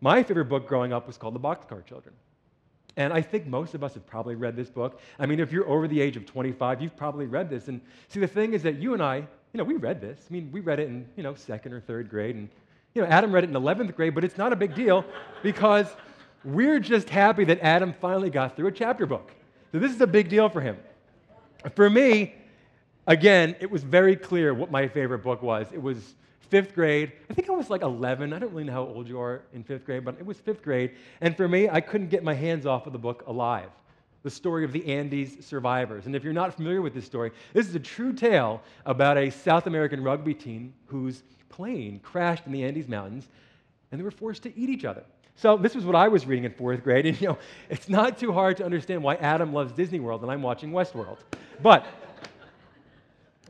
My 0.00 0.24
favorite 0.24 0.46
book 0.46 0.66
growing 0.66 0.92
up 0.92 1.06
was 1.06 1.16
called 1.16 1.36
The 1.36 1.40
Boxcar 1.40 1.86
Children. 1.86 2.16
And 2.96 3.12
I 3.12 3.22
think 3.22 3.46
most 3.46 3.74
of 3.74 3.84
us 3.84 3.94
have 3.94 4.04
probably 4.04 4.34
read 4.34 4.56
this 4.56 4.68
book. 4.68 5.00
I 5.16 5.26
mean, 5.26 5.38
if 5.38 5.52
you're 5.52 5.68
over 5.68 5.86
the 5.86 6.00
age 6.00 6.16
of 6.16 6.26
25, 6.26 6.82
you've 6.82 6.96
probably 6.96 7.26
read 7.26 7.48
this. 7.48 7.68
And 7.68 7.80
see, 8.08 8.18
the 8.18 8.26
thing 8.26 8.52
is 8.52 8.64
that 8.64 8.80
you 8.80 8.92
and 8.92 9.00
I, 9.00 9.18
you 9.18 9.58
know, 9.58 9.62
we 9.62 9.76
read 9.76 10.00
this. 10.00 10.18
I 10.28 10.32
mean, 10.32 10.50
we 10.50 10.58
read 10.58 10.80
it 10.80 10.88
in, 10.88 11.06
you 11.14 11.22
know, 11.22 11.36
second 11.36 11.72
or 11.72 11.80
third 11.80 12.10
grade. 12.10 12.34
And, 12.34 12.48
you 12.94 13.02
know, 13.02 13.06
Adam 13.06 13.30
read 13.30 13.44
it 13.44 13.50
in 13.50 13.54
11th 13.54 13.94
grade, 13.94 14.12
but 14.12 14.24
it's 14.24 14.38
not 14.38 14.52
a 14.52 14.56
big 14.56 14.74
deal 14.74 15.04
because 15.44 15.86
we're 16.42 16.80
just 16.80 17.08
happy 17.08 17.44
that 17.44 17.60
Adam 17.60 17.94
finally 18.00 18.28
got 18.28 18.56
through 18.56 18.66
a 18.66 18.72
chapter 18.72 19.06
book. 19.06 19.30
So 19.70 19.78
this 19.78 19.92
is 19.92 20.00
a 20.00 20.06
big 20.08 20.28
deal 20.28 20.48
for 20.48 20.60
him. 20.60 20.78
For 21.74 21.90
me, 21.90 22.34
again, 23.06 23.56
it 23.60 23.70
was 23.70 23.82
very 23.82 24.16
clear 24.16 24.54
what 24.54 24.70
my 24.70 24.86
favorite 24.88 25.20
book 25.20 25.42
was. 25.42 25.66
It 25.72 25.82
was 25.82 26.14
fifth 26.40 26.74
grade. 26.74 27.12
I 27.30 27.34
think 27.34 27.48
I 27.48 27.52
was 27.52 27.70
like 27.70 27.82
11. 27.82 28.32
I 28.32 28.38
don't 28.38 28.50
really 28.50 28.64
know 28.64 28.72
how 28.72 28.82
old 28.82 29.08
you 29.08 29.20
are 29.20 29.42
in 29.52 29.62
fifth 29.62 29.84
grade, 29.84 30.04
but 30.04 30.16
it 30.18 30.26
was 30.26 30.38
fifth 30.38 30.62
grade. 30.62 30.92
And 31.20 31.36
for 31.36 31.48
me, 31.48 31.68
I 31.68 31.80
couldn't 31.80 32.08
get 32.08 32.22
my 32.22 32.34
hands 32.34 32.66
off 32.66 32.86
of 32.86 32.92
the 32.92 32.98
book 32.98 33.24
Alive, 33.26 33.70
the 34.22 34.30
story 34.30 34.64
of 34.64 34.72
the 34.72 34.86
Andes 34.86 35.44
survivors. 35.44 36.06
And 36.06 36.16
if 36.16 36.24
you're 36.24 36.32
not 36.32 36.54
familiar 36.54 36.82
with 36.82 36.94
this 36.94 37.04
story, 37.04 37.32
this 37.52 37.68
is 37.68 37.74
a 37.74 37.80
true 37.80 38.12
tale 38.12 38.62
about 38.86 39.18
a 39.18 39.30
South 39.30 39.66
American 39.66 40.02
rugby 40.02 40.34
team 40.34 40.72
whose 40.86 41.22
plane 41.48 42.00
crashed 42.02 42.46
in 42.46 42.52
the 42.52 42.64
Andes 42.64 42.88
Mountains 42.88 43.28
and 43.90 43.98
they 43.98 44.04
were 44.04 44.10
forced 44.10 44.42
to 44.42 44.56
eat 44.58 44.68
each 44.68 44.84
other. 44.84 45.04
So 45.38 45.56
this 45.56 45.74
was 45.74 45.84
what 45.84 45.94
I 45.94 46.08
was 46.08 46.26
reading 46.26 46.44
in 46.44 46.52
fourth 46.52 46.82
grade, 46.82 47.06
and 47.06 47.20
you 47.20 47.28
know, 47.28 47.38
it's 47.70 47.88
not 47.88 48.18
too 48.18 48.32
hard 48.32 48.56
to 48.58 48.64
understand 48.64 49.02
why 49.02 49.14
Adam 49.16 49.52
loves 49.52 49.72
Disney 49.72 50.00
World 50.00 50.22
and 50.22 50.30
I'm 50.30 50.42
watching 50.42 50.72
Westworld. 50.72 51.18
But 51.62 51.86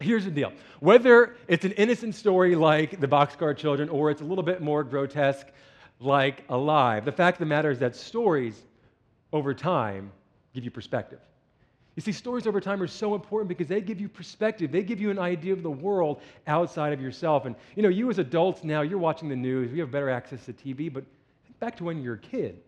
Here's 0.01 0.25
the 0.25 0.31
deal 0.31 0.53
whether 0.81 1.35
it's 1.49 1.65
an 1.65 1.73
innocent 1.73 2.15
story 2.15 2.55
like 2.55 3.01
the 3.01 3.09
Boxcar 3.09 3.57
Children 3.57 3.89
or 3.89 4.11
it's 4.11 4.21
a 4.21 4.25
little 4.25 4.45
bit 4.45 4.61
more 4.61 4.85
grotesque 4.85 5.49
like 6.01 6.45
Alive, 6.49 7.05
the 7.05 7.13
fact 7.13 7.37
of 7.37 7.41
the 7.41 7.47
matter 7.47 7.71
is 7.71 7.81
that 7.81 7.97
stories 7.97 8.63
over 9.33 9.53
time 9.53 10.13
give 10.55 10.65
you 10.65 10.71
perspective. 10.71 11.19
You 11.97 12.03
see, 12.03 12.13
stories 12.13 12.47
over 12.47 12.61
time 12.61 12.81
are 12.81 12.87
so 12.87 13.17
important 13.17 13.49
because 13.49 13.67
they 13.67 13.81
give 13.81 14.01
you 14.01 14.09
perspective. 14.09 14.71
They 14.71 14.85
give 14.85 15.01
you 15.01 15.11
an 15.11 15.19
idea 15.19 15.53
of 15.53 15.65
the 15.65 15.71
world 15.71 16.21
outside 16.47 16.93
of 16.93 17.01
yourself. 17.01 17.45
And, 17.45 17.57
you 17.75 17.83
know, 17.83 17.89
you 17.89 18.09
as 18.09 18.21
adults 18.21 18.63
now, 18.63 18.83
you're 18.83 18.99
watching 18.99 19.29
the 19.29 19.35
news, 19.35 19.73
we 19.73 19.81
have 19.81 19.91
better 19.91 20.09
access 20.09 20.45
to 20.45 20.53
TV, 20.53 20.93
but 20.93 21.03
back 21.61 21.77
to 21.77 21.85
when 21.85 22.03
you 22.03 22.11
were 22.11 22.17
a 22.17 22.19
kid. 22.19 22.61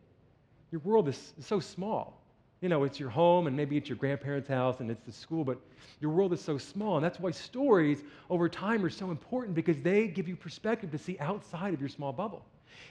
Your 0.71 0.81
world 0.83 1.09
is 1.09 1.33
so 1.41 1.61
small 1.61 2.21
you 2.61 2.69
know, 2.69 2.85
it's 2.85 3.01
your 3.01 3.09
home 3.09 3.47
and 3.47 3.57
maybe 3.57 3.77
it's 3.77 3.89
your 3.89 3.97
grandparents' 3.97 4.49
house 4.49 4.81
and 4.81 4.91
it's 4.91 5.05
the 5.05 5.13
school, 5.13 5.45
but 5.45 5.59
your 6.01 6.11
world 6.11 6.33
is 6.33 6.41
so 6.41 6.59
small. 6.59 6.97
And 6.97 7.05
that's 7.05 7.19
why 7.19 7.31
stories 7.31 8.03
over 8.29 8.49
time 8.49 8.85
are 8.85 8.91
so 8.91 9.11
important 9.11 9.55
because 9.55 9.81
they 9.81 10.07
give 10.07 10.29
you 10.29 10.37
perspective 10.37 10.91
to 10.91 10.99
see 10.99 11.17
outside 11.21 11.73
of 11.73 11.81
your 11.81 11.89
small 11.89 12.13
bubble. 12.13 12.45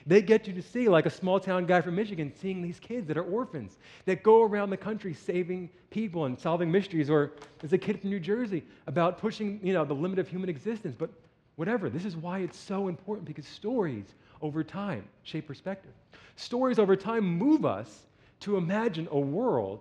They 0.06 0.22
get 0.22 0.46
you 0.46 0.52
to 0.54 0.62
see, 0.62 0.88
like 0.88 1.06
a 1.06 1.10
small 1.10 1.38
town 1.38 1.66
guy 1.66 1.80
from 1.80 1.94
Michigan, 1.94 2.32
seeing 2.40 2.62
these 2.62 2.80
kids 2.80 3.06
that 3.08 3.16
are 3.16 3.22
orphans 3.22 3.78
that 4.06 4.22
go 4.22 4.42
around 4.42 4.70
the 4.70 4.76
country 4.76 5.14
saving 5.14 5.70
people 5.90 6.24
and 6.24 6.38
solving 6.38 6.70
mysteries, 6.70 7.10
or 7.10 7.32
as 7.62 7.72
a 7.72 7.78
kid 7.78 8.00
from 8.00 8.10
New 8.10 8.20
Jersey 8.20 8.64
about 8.86 9.18
pushing 9.18 9.60
you 9.62 9.72
know, 9.72 9.84
the 9.84 9.94
limit 9.94 10.18
of 10.18 10.28
human 10.28 10.48
existence. 10.48 10.96
But 10.98 11.10
whatever, 11.56 11.90
this 11.90 12.04
is 12.04 12.16
why 12.16 12.40
it's 12.40 12.58
so 12.58 12.88
important 12.88 13.26
because 13.26 13.46
stories 13.46 14.14
over 14.42 14.64
time 14.64 15.04
shape 15.22 15.46
perspective. 15.46 15.92
Stories 16.36 16.78
over 16.78 16.96
time 16.96 17.24
move 17.24 17.64
us 17.64 18.06
to 18.40 18.56
imagine 18.56 19.06
a 19.10 19.18
world 19.18 19.80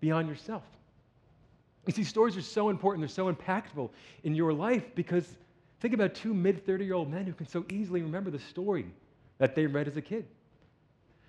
beyond 0.00 0.28
yourself. 0.28 0.62
You 1.86 1.92
see, 1.92 2.04
stories 2.04 2.36
are 2.36 2.42
so 2.42 2.68
important, 2.68 3.02
they're 3.02 3.08
so 3.08 3.32
impactful 3.32 3.90
in 4.24 4.34
your 4.34 4.52
life 4.52 4.94
because 4.94 5.26
think 5.80 5.94
about 5.94 6.14
two 6.14 6.34
mid 6.34 6.64
30 6.64 6.84
year 6.84 6.94
old 6.94 7.10
men 7.10 7.26
who 7.26 7.32
can 7.32 7.46
so 7.46 7.64
easily 7.70 8.02
remember 8.02 8.30
the 8.30 8.38
story 8.38 8.86
that 9.38 9.54
they 9.54 9.66
read 9.66 9.88
as 9.88 9.96
a 9.96 10.02
kid. 10.02 10.26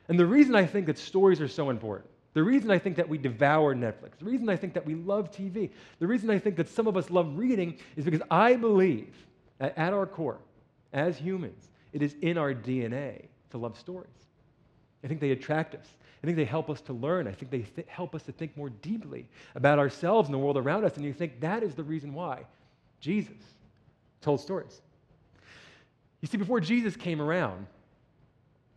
And 0.07 0.19
the 0.19 0.25
reason 0.25 0.55
I 0.55 0.65
think 0.65 0.87
that 0.87 0.97
stories 0.97 1.39
are 1.39 1.47
so 1.47 1.69
important, 1.69 2.09
the 2.33 2.43
reason 2.43 2.69
I 2.69 2.77
think 2.77 2.95
that 2.97 3.07
we 3.07 3.17
devour 3.17 3.73
Netflix, 3.75 4.17
the 4.19 4.25
reason 4.25 4.49
I 4.49 4.55
think 4.55 4.73
that 4.73 4.85
we 4.85 4.95
love 4.95 5.31
TV, 5.31 5.69
the 5.99 6.07
reason 6.07 6.29
I 6.29 6.37
think 6.37 6.55
that 6.57 6.69
some 6.69 6.87
of 6.87 6.95
us 6.97 7.09
love 7.09 7.37
reading 7.37 7.77
is 7.95 8.05
because 8.05 8.21
I 8.29 8.55
believe 8.55 9.15
that 9.59 9.77
at 9.77 9.93
our 9.93 10.05
core, 10.05 10.39
as 10.93 11.17
humans, 11.17 11.70
it 11.93 12.01
is 12.01 12.15
in 12.21 12.37
our 12.37 12.53
DNA 12.53 13.27
to 13.51 13.57
love 13.57 13.77
stories. 13.77 14.09
I 15.03 15.07
think 15.07 15.19
they 15.19 15.31
attract 15.31 15.75
us. 15.75 15.87
I 16.23 16.27
think 16.27 16.37
they 16.37 16.45
help 16.45 16.69
us 16.69 16.81
to 16.81 16.93
learn. 16.93 17.27
I 17.27 17.31
think 17.31 17.51
they 17.51 17.61
th- 17.61 17.87
help 17.89 18.13
us 18.13 18.23
to 18.23 18.31
think 18.31 18.55
more 18.55 18.69
deeply 18.69 19.27
about 19.55 19.79
ourselves 19.79 20.27
and 20.27 20.33
the 20.33 20.37
world 20.39 20.57
around 20.57 20.85
us. 20.85 20.95
And 20.95 21.05
you 21.05 21.13
think 21.13 21.39
that 21.41 21.63
is 21.63 21.73
the 21.73 21.83
reason 21.83 22.13
why 22.13 22.43
Jesus 22.99 23.33
told 24.21 24.39
stories. 24.39 24.81
You 26.21 26.27
see, 26.27 26.37
before 26.37 26.59
Jesus 26.59 26.95
came 26.95 27.19
around, 27.19 27.65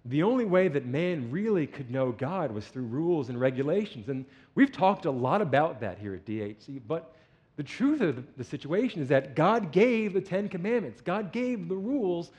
the 0.06 0.22
only 0.22 0.44
way 0.44 0.68
that 0.68 0.86
man 0.86 1.30
really 1.30 1.66
could 1.66 1.90
know 1.90 2.12
God 2.12 2.50
was 2.52 2.66
through 2.66 2.84
rules 2.84 3.28
and 3.28 3.38
regulations. 3.38 4.08
And 4.08 4.24
we've 4.54 4.72
talked 4.72 5.04
a 5.04 5.10
lot 5.10 5.42
about 5.42 5.80
that 5.80 5.98
here 5.98 6.14
at 6.14 6.24
DHC, 6.24 6.80
but 6.86 7.14
the 7.56 7.62
truth 7.62 8.00
of 8.00 8.24
the 8.36 8.44
situation 8.44 9.00
is 9.00 9.08
that 9.08 9.36
God 9.36 9.70
gave 9.70 10.12
the 10.12 10.20
Ten 10.20 10.48
Commandments, 10.48 11.00
God 11.00 11.32
gave 11.32 11.68
the 11.68 11.76
rules 11.76 12.32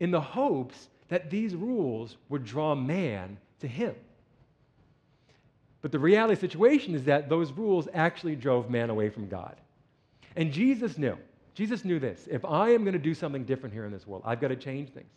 in 0.00 0.10
the 0.10 0.20
hopes 0.20 0.88
that 1.08 1.30
these 1.30 1.54
rules 1.54 2.16
would 2.28 2.44
draw 2.44 2.74
man 2.74 3.38
to 3.60 3.68
him. 3.68 3.94
But 5.80 5.92
the 5.92 5.98
reality 5.98 6.34
the 6.34 6.40
situation 6.40 6.94
is 6.94 7.04
that 7.04 7.28
those 7.28 7.52
rules 7.52 7.88
actually 7.94 8.36
drove 8.36 8.68
man 8.68 8.90
away 8.90 9.10
from 9.10 9.28
God. 9.28 9.56
And 10.36 10.52
Jesus 10.52 10.98
knew. 10.98 11.16
Jesus 11.54 11.84
knew 11.84 11.98
this. 11.98 12.28
If 12.30 12.44
I 12.44 12.70
am 12.70 12.82
going 12.84 12.92
to 12.92 12.98
do 12.98 13.14
something 13.14 13.44
different 13.44 13.72
here 13.72 13.84
in 13.84 13.92
this 13.92 14.06
world, 14.06 14.22
I've 14.24 14.40
got 14.40 14.48
to 14.48 14.56
change 14.56 14.90
things. 14.90 15.10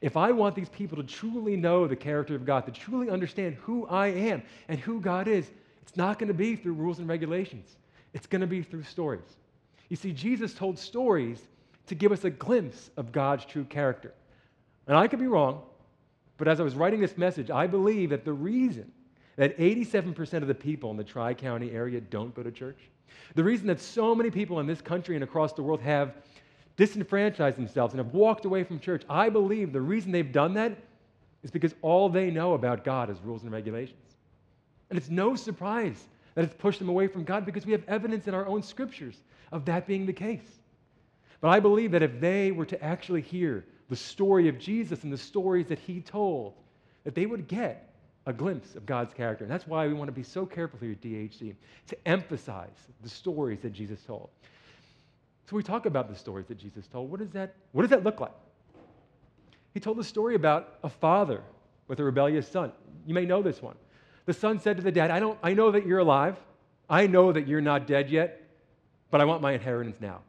If 0.00 0.16
I 0.16 0.30
want 0.32 0.54
these 0.54 0.68
people 0.68 0.96
to 0.96 1.02
truly 1.02 1.56
know 1.56 1.86
the 1.86 1.96
character 1.96 2.34
of 2.34 2.46
God, 2.46 2.64
to 2.66 2.72
truly 2.72 3.10
understand 3.10 3.56
who 3.56 3.86
I 3.86 4.08
am 4.08 4.42
and 4.68 4.80
who 4.80 5.00
God 5.00 5.28
is, 5.28 5.50
it's 5.82 5.96
not 5.96 6.18
going 6.18 6.28
to 6.28 6.34
be 6.34 6.56
through 6.56 6.74
rules 6.74 6.98
and 6.98 7.08
regulations. 7.08 7.76
It's 8.14 8.26
going 8.26 8.40
to 8.40 8.46
be 8.46 8.62
through 8.62 8.84
stories. 8.84 9.36
You 9.88 9.96
see, 9.96 10.12
Jesus 10.12 10.54
told 10.54 10.78
stories 10.78 11.40
to 11.90 11.96
give 11.96 12.12
us 12.12 12.22
a 12.22 12.30
glimpse 12.30 12.88
of 12.96 13.10
God's 13.10 13.44
true 13.44 13.64
character. 13.64 14.14
And 14.86 14.96
I 14.96 15.08
could 15.08 15.18
be 15.18 15.26
wrong, 15.26 15.62
but 16.38 16.46
as 16.46 16.60
I 16.60 16.62
was 16.62 16.76
writing 16.76 17.00
this 17.00 17.18
message, 17.18 17.50
I 17.50 17.66
believe 17.66 18.10
that 18.10 18.24
the 18.24 18.32
reason 18.32 18.92
that 19.34 19.58
87% 19.58 20.34
of 20.34 20.46
the 20.46 20.54
people 20.54 20.92
in 20.92 20.96
the 20.96 21.02
Tri 21.02 21.34
County 21.34 21.72
area 21.72 22.00
don't 22.00 22.32
go 22.32 22.44
to 22.44 22.52
church, 22.52 22.78
the 23.34 23.42
reason 23.42 23.66
that 23.66 23.80
so 23.80 24.14
many 24.14 24.30
people 24.30 24.60
in 24.60 24.68
this 24.68 24.80
country 24.80 25.16
and 25.16 25.24
across 25.24 25.52
the 25.52 25.62
world 25.62 25.80
have 25.80 26.14
disenfranchised 26.76 27.56
themselves 27.56 27.92
and 27.92 27.98
have 27.98 28.14
walked 28.14 28.44
away 28.44 28.62
from 28.62 28.78
church, 28.78 29.02
I 29.10 29.28
believe 29.28 29.72
the 29.72 29.80
reason 29.80 30.12
they've 30.12 30.30
done 30.30 30.54
that 30.54 30.78
is 31.42 31.50
because 31.50 31.74
all 31.82 32.08
they 32.08 32.30
know 32.30 32.54
about 32.54 32.84
God 32.84 33.10
is 33.10 33.18
rules 33.24 33.42
and 33.42 33.50
regulations. 33.50 34.14
And 34.90 34.96
it's 34.96 35.10
no 35.10 35.34
surprise 35.34 36.04
that 36.36 36.44
it's 36.44 36.54
pushed 36.54 36.78
them 36.78 36.88
away 36.88 37.08
from 37.08 37.24
God 37.24 37.44
because 37.44 37.66
we 37.66 37.72
have 37.72 37.82
evidence 37.88 38.28
in 38.28 38.34
our 38.34 38.46
own 38.46 38.62
scriptures 38.62 39.16
of 39.50 39.64
that 39.64 39.88
being 39.88 40.06
the 40.06 40.12
case. 40.12 40.59
But 41.40 41.48
I 41.48 41.60
believe 41.60 41.92
that 41.92 42.02
if 42.02 42.20
they 42.20 42.52
were 42.52 42.66
to 42.66 42.82
actually 42.82 43.22
hear 43.22 43.64
the 43.88 43.96
story 43.96 44.48
of 44.48 44.58
Jesus 44.58 45.04
and 45.04 45.12
the 45.12 45.18
stories 45.18 45.66
that 45.66 45.78
he 45.78 46.00
told, 46.00 46.54
that 47.04 47.14
they 47.14 47.26
would 47.26 47.48
get 47.48 47.90
a 48.26 48.32
glimpse 48.32 48.76
of 48.76 48.86
God's 48.86 49.14
character. 49.14 49.44
And 49.44 49.50
that's 49.50 49.66
why 49.66 49.86
we 49.86 49.94
want 49.94 50.08
to 50.08 50.12
be 50.12 50.22
so 50.22 50.44
careful 50.44 50.78
here 50.80 50.92
at 50.92 51.00
DHC 51.00 51.54
to 51.88 52.08
emphasize 52.08 52.68
the 53.02 53.08
stories 53.08 53.60
that 53.60 53.72
Jesus 53.72 54.00
told. 54.02 54.28
So 55.48 55.56
we 55.56 55.62
talk 55.62 55.86
about 55.86 56.08
the 56.08 56.14
stories 56.14 56.46
that 56.46 56.58
Jesus 56.58 56.86
told. 56.86 57.10
What 57.10 57.20
does 57.20 57.30
that, 57.30 57.54
what 57.72 57.82
does 57.82 57.90
that 57.90 58.04
look 58.04 58.20
like? 58.20 58.34
He 59.74 59.80
told 59.80 59.98
a 59.98 60.04
story 60.04 60.34
about 60.34 60.78
a 60.84 60.88
father 60.88 61.42
with 61.88 61.98
a 61.98 62.04
rebellious 62.04 62.46
son. 62.46 62.72
You 63.06 63.14
may 63.14 63.24
know 63.24 63.42
this 63.42 63.62
one. 63.62 63.76
The 64.26 64.32
son 64.32 64.60
said 64.60 64.76
to 64.76 64.82
the 64.82 64.92
dad, 64.92 65.10
I, 65.10 65.18
don't, 65.18 65.38
I 65.42 65.54
know 65.54 65.70
that 65.72 65.86
you're 65.86 65.98
alive. 65.98 66.36
I 66.88 67.06
know 67.06 67.32
that 67.32 67.48
you're 67.48 67.60
not 67.60 67.86
dead 67.86 68.10
yet, 68.10 68.42
but 69.10 69.20
I 69.20 69.24
want 69.24 69.42
my 69.42 69.52
inheritance 69.52 69.96
now. 70.00 70.20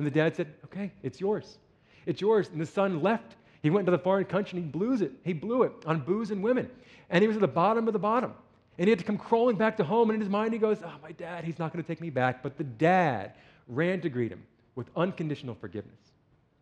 And 0.00 0.06
the 0.06 0.10
dad 0.10 0.34
said, 0.34 0.54
Okay, 0.64 0.90
it's 1.02 1.20
yours. 1.20 1.58
It's 2.06 2.22
yours. 2.22 2.48
And 2.48 2.58
the 2.58 2.64
son 2.64 3.02
left. 3.02 3.36
He 3.62 3.68
went 3.68 3.84
to 3.84 3.92
the 3.92 3.98
foreign 3.98 4.24
country 4.24 4.56
and 4.56 4.64
he 4.64 4.70
blew 4.70 4.94
it. 4.94 5.12
He 5.22 5.34
blew 5.34 5.64
it 5.64 5.72
on 5.84 6.00
booze 6.00 6.30
and 6.30 6.42
women. 6.42 6.70
And 7.10 7.20
he 7.20 7.28
was 7.28 7.36
at 7.36 7.42
the 7.42 7.48
bottom 7.48 7.86
of 7.86 7.92
the 7.92 7.98
bottom. 7.98 8.32
And 8.78 8.86
he 8.86 8.90
had 8.90 8.98
to 8.98 9.04
come 9.04 9.18
crawling 9.18 9.56
back 9.56 9.76
to 9.76 9.84
home. 9.84 10.08
And 10.08 10.14
in 10.14 10.20
his 10.22 10.30
mind, 10.30 10.54
he 10.54 10.58
goes, 10.58 10.78
Oh, 10.82 10.94
my 11.02 11.12
dad, 11.12 11.44
he's 11.44 11.58
not 11.58 11.70
going 11.70 11.84
to 11.84 11.86
take 11.86 12.00
me 12.00 12.08
back. 12.08 12.42
But 12.42 12.56
the 12.56 12.64
dad 12.64 13.34
ran 13.68 14.00
to 14.00 14.08
greet 14.08 14.32
him 14.32 14.42
with 14.74 14.88
unconditional 14.96 15.54
forgiveness. 15.54 16.00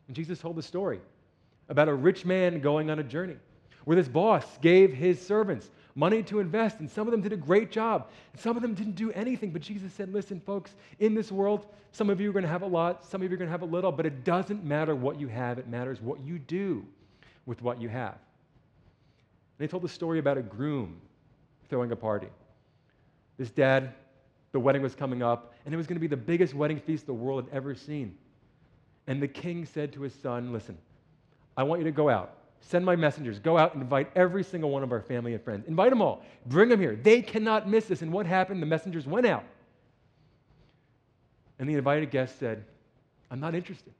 And 0.08 0.16
Jesus 0.16 0.40
told 0.40 0.56
the 0.56 0.62
story 0.62 0.98
about 1.68 1.86
a 1.86 1.94
rich 1.94 2.24
man 2.24 2.60
going 2.60 2.90
on 2.90 2.98
a 2.98 3.04
journey 3.04 3.36
where 3.84 3.94
this 3.94 4.08
boss 4.08 4.44
gave 4.60 4.92
his 4.92 5.24
servants 5.24 5.70
money 5.98 6.22
to 6.22 6.38
invest, 6.38 6.78
and 6.78 6.88
some 6.88 7.08
of 7.08 7.10
them 7.10 7.20
did 7.20 7.32
a 7.32 7.36
great 7.36 7.72
job, 7.72 8.06
and 8.32 8.40
some 8.40 8.54
of 8.54 8.62
them 8.62 8.72
didn't 8.72 8.94
do 8.94 9.10
anything. 9.12 9.50
But 9.50 9.62
Jesus 9.62 9.92
said, 9.92 10.12
Listen, 10.12 10.40
folks, 10.40 10.76
in 11.00 11.12
this 11.12 11.32
world, 11.32 11.66
some 11.90 12.08
of 12.08 12.20
you 12.20 12.30
are 12.30 12.32
going 12.32 12.44
to 12.44 12.48
have 12.48 12.62
a 12.62 12.66
lot, 12.66 13.04
some 13.04 13.20
of 13.20 13.28
you 13.28 13.34
are 13.34 13.38
going 13.38 13.48
to 13.48 13.52
have 13.52 13.62
a 13.62 13.66
little, 13.66 13.90
but 13.90 14.06
it 14.06 14.22
doesn't 14.22 14.62
matter 14.64 14.94
what 14.94 15.18
you 15.18 15.26
have, 15.26 15.58
it 15.58 15.66
matters 15.66 16.00
what 16.00 16.20
you 16.20 16.38
do 16.38 16.86
with 17.46 17.60
what 17.62 17.80
you 17.80 17.88
have. 17.88 18.12
And 18.14 19.58
they 19.58 19.66
told 19.66 19.82
the 19.82 19.88
story 19.88 20.20
about 20.20 20.38
a 20.38 20.42
groom 20.42 21.00
throwing 21.68 21.90
a 21.90 21.96
party. 21.96 22.28
This 23.36 23.50
dad 23.50 23.92
the 24.52 24.60
wedding 24.60 24.82
was 24.82 24.94
coming 24.94 25.22
up, 25.22 25.54
and 25.64 25.74
it 25.74 25.76
was 25.76 25.86
going 25.86 25.96
to 25.96 26.00
be 26.00 26.06
the 26.06 26.16
biggest 26.16 26.54
wedding 26.54 26.80
feast 26.80 27.06
the 27.06 27.12
world 27.12 27.44
had 27.44 27.54
ever 27.54 27.74
seen. 27.74 28.16
And 29.06 29.22
the 29.22 29.28
king 29.28 29.66
said 29.66 29.92
to 29.94 30.02
his 30.02 30.14
son, 30.14 30.52
Listen, 30.52 30.78
I 31.56 31.62
want 31.64 31.80
you 31.80 31.84
to 31.84 31.92
go 31.92 32.08
out. 32.08 32.34
Send 32.60 32.84
my 32.84 32.96
messengers. 32.96 33.38
Go 33.38 33.56
out 33.56 33.74
and 33.74 33.82
invite 33.82 34.10
every 34.14 34.44
single 34.44 34.70
one 34.70 34.82
of 34.82 34.92
our 34.92 35.00
family 35.00 35.34
and 35.34 35.42
friends. 35.42 35.66
Invite 35.66 35.90
them 35.90 36.02
all. 36.02 36.22
Bring 36.46 36.68
them 36.68 36.80
here. 36.80 36.96
They 36.96 37.22
cannot 37.22 37.68
miss 37.68 37.86
this. 37.86 38.02
And 38.02 38.12
what 38.12 38.26
happened? 38.26 38.60
The 38.60 38.66
messengers 38.66 39.06
went 39.06 39.26
out. 39.26 39.44
And 41.58 41.68
the 41.68 41.74
invited 41.74 42.10
guest 42.10 42.38
said, 42.38 42.64
I'm 43.30 43.40
not 43.40 43.54
interested. 43.54 43.92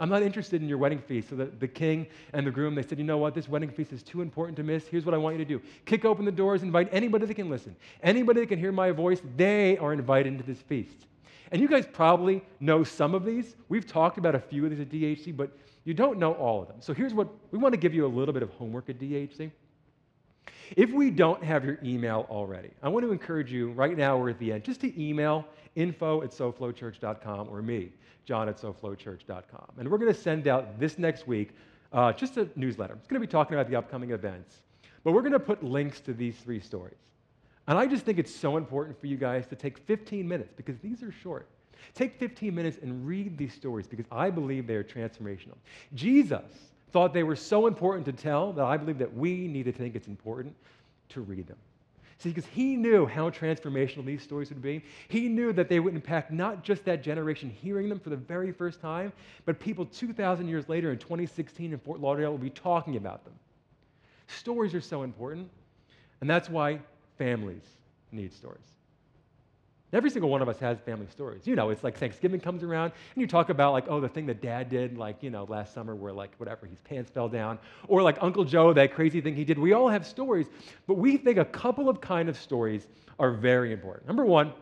I'm 0.00 0.08
not 0.08 0.22
interested 0.22 0.62
in 0.62 0.68
your 0.68 0.78
wedding 0.78 1.00
feast. 1.00 1.30
So 1.30 1.36
the, 1.36 1.46
the 1.46 1.66
king 1.66 2.06
and 2.32 2.46
the 2.46 2.50
groom, 2.50 2.74
they 2.74 2.82
said, 2.82 2.98
you 2.98 3.04
know 3.04 3.18
what? 3.18 3.34
This 3.34 3.48
wedding 3.48 3.70
feast 3.70 3.92
is 3.92 4.02
too 4.02 4.22
important 4.22 4.56
to 4.58 4.62
miss. 4.62 4.86
Here's 4.86 5.04
what 5.04 5.14
I 5.14 5.18
want 5.18 5.36
you 5.36 5.44
to 5.44 5.48
do. 5.48 5.60
Kick 5.86 6.04
open 6.04 6.24
the 6.24 6.32
doors, 6.32 6.62
invite 6.62 6.88
anybody 6.92 7.26
that 7.26 7.34
can 7.34 7.50
listen. 7.50 7.74
Anybody 8.02 8.40
that 8.40 8.46
can 8.46 8.60
hear 8.60 8.70
my 8.70 8.92
voice, 8.92 9.20
they 9.36 9.76
are 9.78 9.92
invited 9.92 10.32
into 10.32 10.44
this 10.44 10.58
feast. 10.62 11.06
And 11.50 11.60
you 11.60 11.66
guys 11.66 11.86
probably 11.86 12.42
know 12.60 12.84
some 12.84 13.14
of 13.14 13.24
these. 13.24 13.56
We've 13.68 13.86
talked 13.86 14.18
about 14.18 14.34
a 14.34 14.38
few 14.38 14.64
of 14.64 14.70
these 14.70 14.80
at 14.80 14.90
DHC, 14.90 15.36
but 15.36 15.50
you 15.88 15.94
don't 15.94 16.18
know 16.18 16.34
all 16.34 16.60
of 16.60 16.68
them. 16.68 16.76
So 16.80 16.92
here's 16.92 17.14
what 17.14 17.28
we 17.50 17.58
want 17.58 17.72
to 17.72 17.78
give 17.78 17.94
you 17.94 18.04
a 18.04 18.12
little 18.18 18.34
bit 18.34 18.42
of 18.42 18.50
homework 18.50 18.90
at 18.90 18.98
DHC. 18.98 19.50
If 20.76 20.90
we 20.90 21.08
don't 21.08 21.42
have 21.42 21.64
your 21.64 21.78
email 21.82 22.26
already, 22.28 22.72
I 22.82 22.90
want 22.90 23.06
to 23.06 23.10
encourage 23.10 23.50
you 23.50 23.70
right 23.72 23.96
now 23.96 24.18
or 24.18 24.28
at 24.28 24.38
the 24.38 24.52
end 24.52 24.64
just 24.64 24.82
to 24.82 25.02
email 25.02 25.46
info 25.76 26.22
at 26.22 26.30
soflowchurch.com 26.30 27.48
or 27.48 27.62
me 27.62 27.90
john 28.26 28.50
at 28.50 28.58
soflowchurch.com. 28.60 29.66
And 29.78 29.90
we're 29.90 29.96
going 29.96 30.12
to 30.12 30.20
send 30.20 30.46
out 30.46 30.78
this 30.78 30.98
next 30.98 31.26
week 31.26 31.52
uh, 31.94 32.12
just 32.12 32.36
a 32.36 32.46
newsletter. 32.54 32.92
It's 32.92 33.06
going 33.06 33.18
to 33.18 33.26
be 33.26 33.30
talking 33.30 33.54
about 33.54 33.70
the 33.70 33.76
upcoming 33.76 34.10
events. 34.10 34.60
But 35.04 35.12
we're 35.12 35.22
going 35.22 35.32
to 35.32 35.40
put 35.40 35.64
links 35.64 36.00
to 36.02 36.12
these 36.12 36.36
three 36.36 36.60
stories. 36.60 36.98
And 37.66 37.78
I 37.78 37.86
just 37.86 38.04
think 38.04 38.18
it's 38.18 38.34
so 38.34 38.58
important 38.58 39.00
for 39.00 39.06
you 39.06 39.16
guys 39.16 39.46
to 39.46 39.56
take 39.56 39.78
15 39.78 40.28
minutes 40.28 40.52
because 40.54 40.76
these 40.80 41.02
are 41.02 41.10
short. 41.10 41.48
Take 41.94 42.18
15 42.18 42.54
minutes 42.54 42.78
and 42.82 43.06
read 43.06 43.36
these 43.36 43.54
stories 43.54 43.86
because 43.86 44.06
I 44.10 44.30
believe 44.30 44.66
they 44.66 44.74
are 44.74 44.84
transformational. 44.84 45.56
Jesus 45.94 46.42
thought 46.92 47.12
they 47.12 47.22
were 47.22 47.36
so 47.36 47.66
important 47.66 48.06
to 48.06 48.12
tell 48.12 48.52
that 48.52 48.64
I 48.64 48.76
believe 48.76 48.98
that 48.98 49.14
we 49.14 49.46
need 49.48 49.64
to 49.64 49.72
think 49.72 49.94
it's 49.94 50.08
important 50.08 50.54
to 51.10 51.20
read 51.20 51.46
them. 51.46 51.58
See, 52.18 52.30
because 52.30 52.46
he 52.46 52.74
knew 52.74 53.06
how 53.06 53.30
transformational 53.30 54.04
these 54.04 54.22
stories 54.22 54.48
would 54.48 54.60
be. 54.60 54.82
He 55.06 55.28
knew 55.28 55.52
that 55.52 55.68
they 55.68 55.78
would 55.78 55.94
impact 55.94 56.32
not 56.32 56.64
just 56.64 56.84
that 56.84 57.00
generation 57.00 57.48
hearing 57.48 57.88
them 57.88 58.00
for 58.00 58.10
the 58.10 58.16
very 58.16 58.50
first 58.50 58.80
time, 58.80 59.12
but 59.44 59.60
people 59.60 59.86
2,000 59.86 60.48
years 60.48 60.68
later 60.68 60.90
in 60.90 60.98
2016 60.98 61.72
in 61.72 61.78
Fort 61.78 62.00
Lauderdale 62.00 62.32
will 62.32 62.38
be 62.38 62.50
talking 62.50 62.96
about 62.96 63.24
them. 63.24 63.34
Stories 64.26 64.74
are 64.74 64.80
so 64.80 65.04
important, 65.04 65.48
and 66.20 66.28
that's 66.28 66.50
why 66.50 66.80
families 67.18 67.62
need 68.10 68.32
stories. 68.32 68.58
Every 69.92 70.10
single 70.10 70.28
one 70.28 70.42
of 70.42 70.48
us 70.50 70.58
has 70.58 70.78
family 70.80 71.06
stories. 71.10 71.46
You 71.46 71.56
know, 71.56 71.70
it's 71.70 71.82
like 71.82 71.96
Thanksgiving 71.96 72.40
comes 72.40 72.62
around 72.62 72.92
and 73.14 73.20
you 73.20 73.26
talk 73.26 73.48
about 73.48 73.72
like, 73.72 73.86
oh, 73.88 74.00
the 74.00 74.08
thing 74.08 74.26
that 74.26 74.42
dad 74.42 74.68
did, 74.68 74.98
like, 74.98 75.22
you 75.22 75.30
know, 75.30 75.44
last 75.44 75.72
summer 75.72 75.94
where 75.94 76.12
like 76.12 76.30
whatever, 76.36 76.66
his 76.66 76.80
pants 76.80 77.10
fell 77.10 77.28
down, 77.28 77.58
or 77.86 78.02
like 78.02 78.18
Uncle 78.20 78.44
Joe, 78.44 78.74
that 78.74 78.92
crazy 78.92 79.22
thing 79.22 79.34
he 79.34 79.44
did. 79.44 79.58
We 79.58 79.72
all 79.72 79.88
have 79.88 80.06
stories, 80.06 80.46
but 80.86 80.94
we 80.94 81.16
think 81.16 81.38
a 81.38 81.44
couple 81.44 81.88
of 81.88 82.02
kind 82.02 82.28
of 82.28 82.36
stories 82.36 82.86
are 83.18 83.32
very 83.32 83.72
important. 83.72 84.06
Number 84.06 84.26
one, 84.26 84.52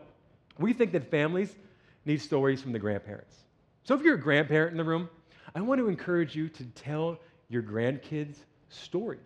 we 0.59 0.71
think 0.71 0.93
that 0.93 1.11
families 1.11 1.57
need 2.05 2.21
stories 2.21 2.61
from 2.61 2.71
the 2.71 2.79
grandparents. 2.79 3.35
So 3.83 3.95
if 3.95 4.01
you're 4.01 4.15
a 4.15 4.21
grandparent 4.21 4.71
in 4.71 4.77
the 4.77 4.83
room, 4.85 5.09
I 5.53 5.61
want 5.61 5.79
to 5.79 5.89
encourage 5.89 6.35
you 6.35 6.47
to 6.49 6.63
tell 6.67 7.19
your 7.49 7.63
grandkids 7.63 8.37
stories. 8.69 9.19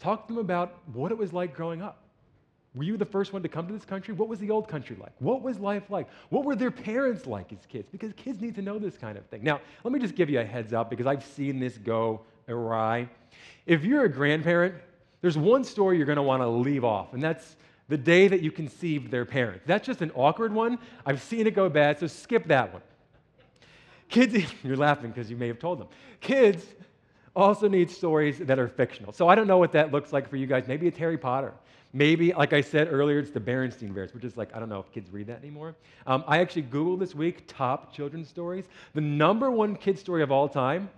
Talk 0.00 0.26
to 0.26 0.34
them 0.34 0.40
about 0.40 0.78
what 0.92 1.12
it 1.12 1.18
was 1.18 1.32
like 1.32 1.54
growing 1.54 1.80
up. 1.80 2.02
Were 2.74 2.84
you 2.84 2.96
the 2.96 3.04
first 3.04 3.32
one 3.32 3.42
to 3.42 3.48
come 3.48 3.66
to 3.66 3.72
this 3.72 3.84
country? 3.84 4.14
What 4.14 4.28
was 4.28 4.38
the 4.38 4.50
old 4.50 4.68
country 4.68 4.96
like? 5.00 5.12
What 5.18 5.42
was 5.42 5.58
life 5.58 5.90
like? 5.90 6.08
What 6.28 6.44
were 6.44 6.54
their 6.54 6.70
parents 6.70 7.26
like 7.26 7.52
as 7.52 7.66
kids? 7.66 7.88
Because 7.90 8.12
kids 8.12 8.40
need 8.40 8.54
to 8.54 8.62
know 8.62 8.78
this 8.78 8.96
kind 8.96 9.18
of 9.18 9.26
thing. 9.26 9.42
Now, 9.42 9.60
let 9.82 9.92
me 9.92 9.98
just 9.98 10.14
give 10.14 10.30
you 10.30 10.38
a 10.38 10.44
heads 10.44 10.72
up 10.72 10.88
because 10.88 11.06
I've 11.06 11.24
seen 11.24 11.58
this 11.58 11.78
go 11.78 12.20
awry. 12.48 13.08
If 13.66 13.84
you're 13.84 14.04
a 14.04 14.08
grandparent, 14.08 14.76
there's 15.20 15.36
one 15.36 15.64
story 15.64 15.96
you're 15.96 16.06
going 16.06 16.16
to 16.16 16.22
want 16.22 16.42
to 16.42 16.48
leave 16.48 16.84
off, 16.84 17.12
and 17.12 17.22
that's 17.22 17.56
the 17.88 17.98
day 17.98 18.28
that 18.28 18.40
you 18.40 18.52
conceived 18.52 19.10
their 19.10 19.24
parents. 19.24 19.64
That's 19.66 19.84
just 19.84 20.00
an 20.00 20.12
awkward 20.14 20.52
one. 20.52 20.78
I've 21.04 21.20
seen 21.20 21.48
it 21.48 21.54
go 21.54 21.68
bad, 21.68 21.98
so 21.98 22.06
skip 22.06 22.46
that 22.46 22.72
one. 22.72 22.82
Kids, 24.08 24.44
you're 24.62 24.76
laughing 24.76 25.10
because 25.10 25.28
you 25.28 25.36
may 25.36 25.48
have 25.48 25.58
told 25.58 25.80
them. 25.80 25.88
Kids 26.20 26.64
also 27.34 27.68
need 27.68 27.90
stories 27.90 28.38
that 28.38 28.58
are 28.60 28.68
fictional. 28.68 29.12
So 29.12 29.28
I 29.28 29.34
don't 29.34 29.48
know 29.48 29.58
what 29.58 29.72
that 29.72 29.90
looks 29.92 30.12
like 30.12 30.28
for 30.28 30.36
you 30.36 30.46
guys. 30.46 30.68
Maybe 30.68 30.86
it's 30.86 30.98
Harry 30.98 31.18
Potter. 31.18 31.52
Maybe, 31.92 32.32
like 32.32 32.52
I 32.52 32.60
said 32.60 32.88
earlier, 32.90 33.18
it's 33.18 33.32
the 33.32 33.40
Berenstain 33.40 33.92
Bears, 33.92 34.14
which 34.14 34.24
is 34.24 34.36
like, 34.36 34.54
I 34.54 34.60
don't 34.60 34.68
know 34.68 34.78
if 34.78 34.92
kids 34.92 35.10
read 35.10 35.26
that 35.26 35.38
anymore. 35.38 35.74
Um, 36.06 36.22
I 36.28 36.38
actually 36.38 36.62
Googled 36.64 37.00
this 37.00 37.14
week 37.16 37.44
top 37.48 37.92
children's 37.92 38.28
stories. 38.28 38.66
The 38.94 39.00
number 39.00 39.50
one 39.50 39.74
kid 39.74 39.98
story 39.98 40.22
of 40.22 40.30
all 40.30 40.48
time, 40.48 40.88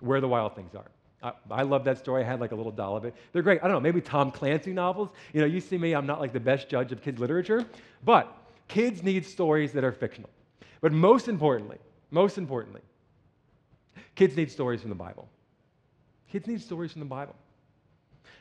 Where 0.00 0.22
the 0.22 0.28
Wild 0.28 0.56
Things 0.56 0.74
Are. 0.74 0.90
I, 1.22 1.32
I, 1.50 1.62
love 1.62 1.84
that 1.84 1.98
story. 1.98 2.22
I 2.22 2.26
had 2.26 2.40
like 2.40 2.52
a 2.52 2.54
little 2.54 2.72
doll 2.72 2.96
of 2.96 3.04
it. 3.04 3.14
They're 3.32 3.42
great. 3.42 3.60
I 3.62 3.64
don't 3.66 3.74
know, 3.74 3.80
maybe 3.80 4.00
Tom 4.00 4.30
Clancy 4.30 4.72
novels. 4.72 5.10
You 5.34 5.40
know, 5.40 5.46
you 5.46 5.60
see 5.60 5.76
me, 5.76 5.94
I'm 5.94 6.06
not 6.06 6.20
like 6.20 6.32
the 6.32 6.40
best 6.40 6.70
judge 6.70 6.90
of 6.90 7.02
kids' 7.02 7.20
literature, 7.20 7.66
but 8.04 8.34
kids 8.68 9.02
need 9.02 9.26
stories 9.26 9.72
that 9.72 9.84
are 9.84 9.92
fictional. 9.92 10.30
But 10.80 10.92
most 10.92 11.28
importantly, 11.28 11.78
most 12.10 12.38
importantly, 12.38 12.82
kids 14.14 14.36
need 14.36 14.50
stories 14.50 14.80
from 14.80 14.90
the 14.90 14.96
Bible. 14.96 15.28
Kids 16.30 16.46
need 16.46 16.62
stories 16.62 16.92
from 16.92 17.00
the 17.00 17.06
Bible. 17.06 17.34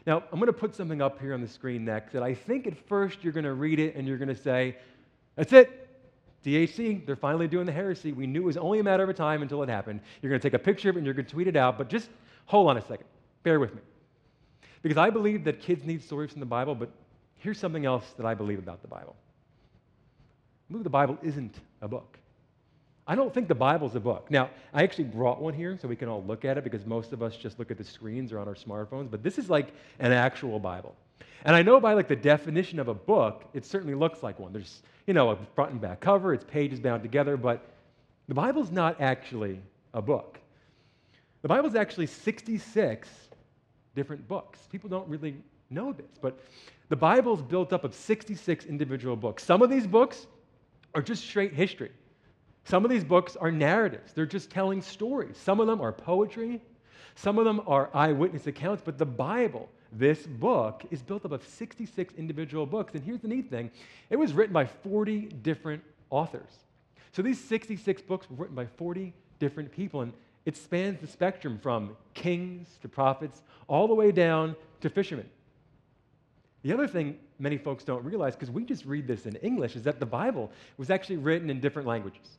Now, 0.05 0.23
I'm 0.31 0.39
going 0.39 0.47
to 0.47 0.53
put 0.53 0.75
something 0.75 1.01
up 1.01 1.19
here 1.19 1.33
on 1.33 1.41
the 1.41 1.47
screen 1.47 1.85
next 1.85 2.13
that 2.13 2.23
I 2.23 2.33
think 2.33 2.67
at 2.67 2.77
first 2.87 3.23
you're 3.23 3.33
going 3.33 3.45
to 3.45 3.53
read 3.53 3.79
it 3.79 3.95
and 3.95 4.07
you're 4.07 4.17
going 4.17 4.29
to 4.29 4.35
say, 4.35 4.77
that's 5.35 5.53
it. 5.53 5.79
DHC, 6.43 7.05
they're 7.05 7.15
finally 7.15 7.47
doing 7.47 7.65
the 7.65 7.71
heresy. 7.71 8.11
We 8.11 8.27
knew 8.27 8.41
it 8.41 8.45
was 8.45 8.57
only 8.57 8.79
a 8.79 8.83
matter 8.83 9.09
of 9.09 9.15
time 9.15 9.41
until 9.41 9.63
it 9.63 9.69
happened. 9.69 10.01
You're 10.21 10.29
going 10.29 10.41
to 10.41 10.45
take 10.45 10.53
a 10.53 10.63
picture 10.63 10.89
of 10.89 10.97
it 10.97 10.99
and 10.99 11.05
you're 11.05 11.13
going 11.13 11.25
to 11.25 11.31
tweet 11.31 11.47
it 11.47 11.55
out, 11.55 11.77
but 11.77 11.87
just 11.87 12.09
hold 12.45 12.69
on 12.69 12.77
a 12.77 12.81
second. 12.81 13.05
Bear 13.43 13.59
with 13.59 13.73
me. 13.73 13.81
Because 14.81 14.97
I 14.97 15.09
believe 15.09 15.45
that 15.45 15.61
kids 15.61 15.85
need 15.85 16.03
stories 16.03 16.31
from 16.31 16.41
the 16.41 16.45
Bible, 16.45 16.75
but 16.75 16.91
here's 17.35 17.57
something 17.57 17.85
else 17.85 18.05
that 18.17 18.25
I 18.25 18.33
believe 18.33 18.59
about 18.59 18.81
the 18.81 18.89
Bible. 18.89 19.15
I 20.69 20.73
believe 20.73 20.83
the 20.83 20.89
Bible 20.89 21.17
isn't 21.23 21.55
a 21.81 21.87
book. 21.87 22.17
I 23.05 23.15
don't 23.15 23.33
think 23.33 23.47
the 23.47 23.55
Bible's 23.55 23.95
a 23.95 23.99
book. 23.99 24.31
Now, 24.31 24.49
I 24.73 24.83
actually 24.83 25.05
brought 25.05 25.41
one 25.41 25.53
here 25.53 25.77
so 25.81 25.87
we 25.87 25.95
can 25.95 26.07
all 26.07 26.23
look 26.23 26.45
at 26.45 26.57
it 26.57 26.63
because 26.63 26.85
most 26.85 27.11
of 27.11 27.21
us 27.21 27.35
just 27.35 27.59
look 27.59 27.69
at 27.69 27.77
the 27.77 27.83
screens 27.83 28.31
or 28.31 28.39
on 28.39 28.47
our 28.47 28.55
smartphones, 28.55 29.11
but 29.11 29.23
this 29.23 29.37
is 29.37 29.49
like 29.49 29.73
an 29.99 30.13
actual 30.13 30.59
Bible. 30.59 30.95
And 31.45 31.55
I 31.55 31.61
know 31.61 31.79
by 31.81 31.93
like 31.93 32.07
the 32.07 32.15
definition 32.15 32.79
of 32.79 32.87
a 32.87 32.93
book, 32.93 33.43
it 33.53 33.65
certainly 33.65 33.93
looks 33.93 34.23
like 34.23 34.39
one. 34.39 34.53
There's, 34.53 34.81
you 35.05 35.13
know, 35.13 35.31
a 35.31 35.37
front 35.53 35.71
and 35.71 35.81
back 35.81 35.99
cover, 35.99 36.33
its 36.33 36.45
pages 36.45 36.79
bound 36.79 37.03
together, 37.03 37.35
but 37.35 37.65
the 38.29 38.33
Bible's 38.33 38.71
not 38.71 39.01
actually 39.01 39.59
a 39.93 40.01
book. 40.01 40.39
The 41.41 41.49
Bible's 41.49 41.75
actually 41.75 42.07
66 42.07 43.09
different 43.95 44.25
books. 44.29 44.59
People 44.71 44.89
don't 44.89 45.07
really 45.09 45.35
know 45.69 45.91
this, 45.91 46.17
but 46.21 46.39
the 46.87 46.95
Bible's 46.95 47.41
built 47.41 47.73
up 47.73 47.83
of 47.83 47.93
66 47.93 48.65
individual 48.65 49.17
books. 49.17 49.43
Some 49.43 49.61
of 49.61 49.69
these 49.69 49.85
books 49.85 50.27
are 50.95 51.01
just 51.01 51.25
straight 51.25 51.53
history. 51.53 51.91
Some 52.65 52.85
of 52.85 52.91
these 52.91 53.03
books 53.03 53.35
are 53.35 53.51
narratives, 53.51 54.13
they're 54.13 54.25
just 54.25 54.49
telling 54.49 54.81
stories. 54.81 55.37
Some 55.37 55.59
of 55.59 55.67
them 55.67 55.81
are 55.81 55.91
poetry, 55.91 56.61
some 57.15 57.37
of 57.37 57.45
them 57.45 57.61
are 57.67 57.89
eyewitness 57.93 58.47
accounts, 58.47 58.81
but 58.83 58.97
the 58.97 59.05
Bible, 59.05 59.69
this 59.91 60.25
book, 60.25 60.83
is 60.89 61.01
built 61.01 61.25
up 61.25 61.31
of 61.31 61.45
66 61.45 62.13
individual 62.15 62.65
books. 62.65 62.93
And 62.95 63.03
here's 63.03 63.19
the 63.19 63.27
neat 63.27 63.49
thing 63.49 63.69
it 64.09 64.15
was 64.17 64.33
written 64.33 64.53
by 64.53 64.65
40 64.65 65.27
different 65.43 65.83
authors. 66.09 66.49
So 67.11 67.21
these 67.21 67.39
66 67.39 68.01
books 68.03 68.29
were 68.29 68.37
written 68.37 68.55
by 68.55 68.65
40 68.65 69.13
different 69.39 69.71
people, 69.71 70.01
and 70.01 70.13
it 70.45 70.57
spans 70.57 70.99
the 70.99 71.07
spectrum 71.07 71.59
from 71.61 71.95
kings 72.13 72.67
to 72.81 72.89
prophets, 72.89 73.43
all 73.67 73.87
the 73.87 73.93
way 73.93 74.11
down 74.11 74.55
to 74.81 74.89
fishermen. 74.89 75.29
The 76.63 76.73
other 76.73 76.87
thing 76.87 77.17
many 77.39 77.57
folks 77.57 77.83
don't 77.83 78.03
realize, 78.03 78.35
because 78.35 78.49
we 78.49 78.63
just 78.63 78.85
read 78.85 79.05
this 79.05 79.25
in 79.25 79.35
English, 79.37 79.75
is 79.75 79.83
that 79.83 79.99
the 79.99 80.05
Bible 80.05 80.49
was 80.77 80.89
actually 80.89 81.17
written 81.17 81.49
in 81.49 81.59
different 81.59 81.87
languages. 81.87 82.37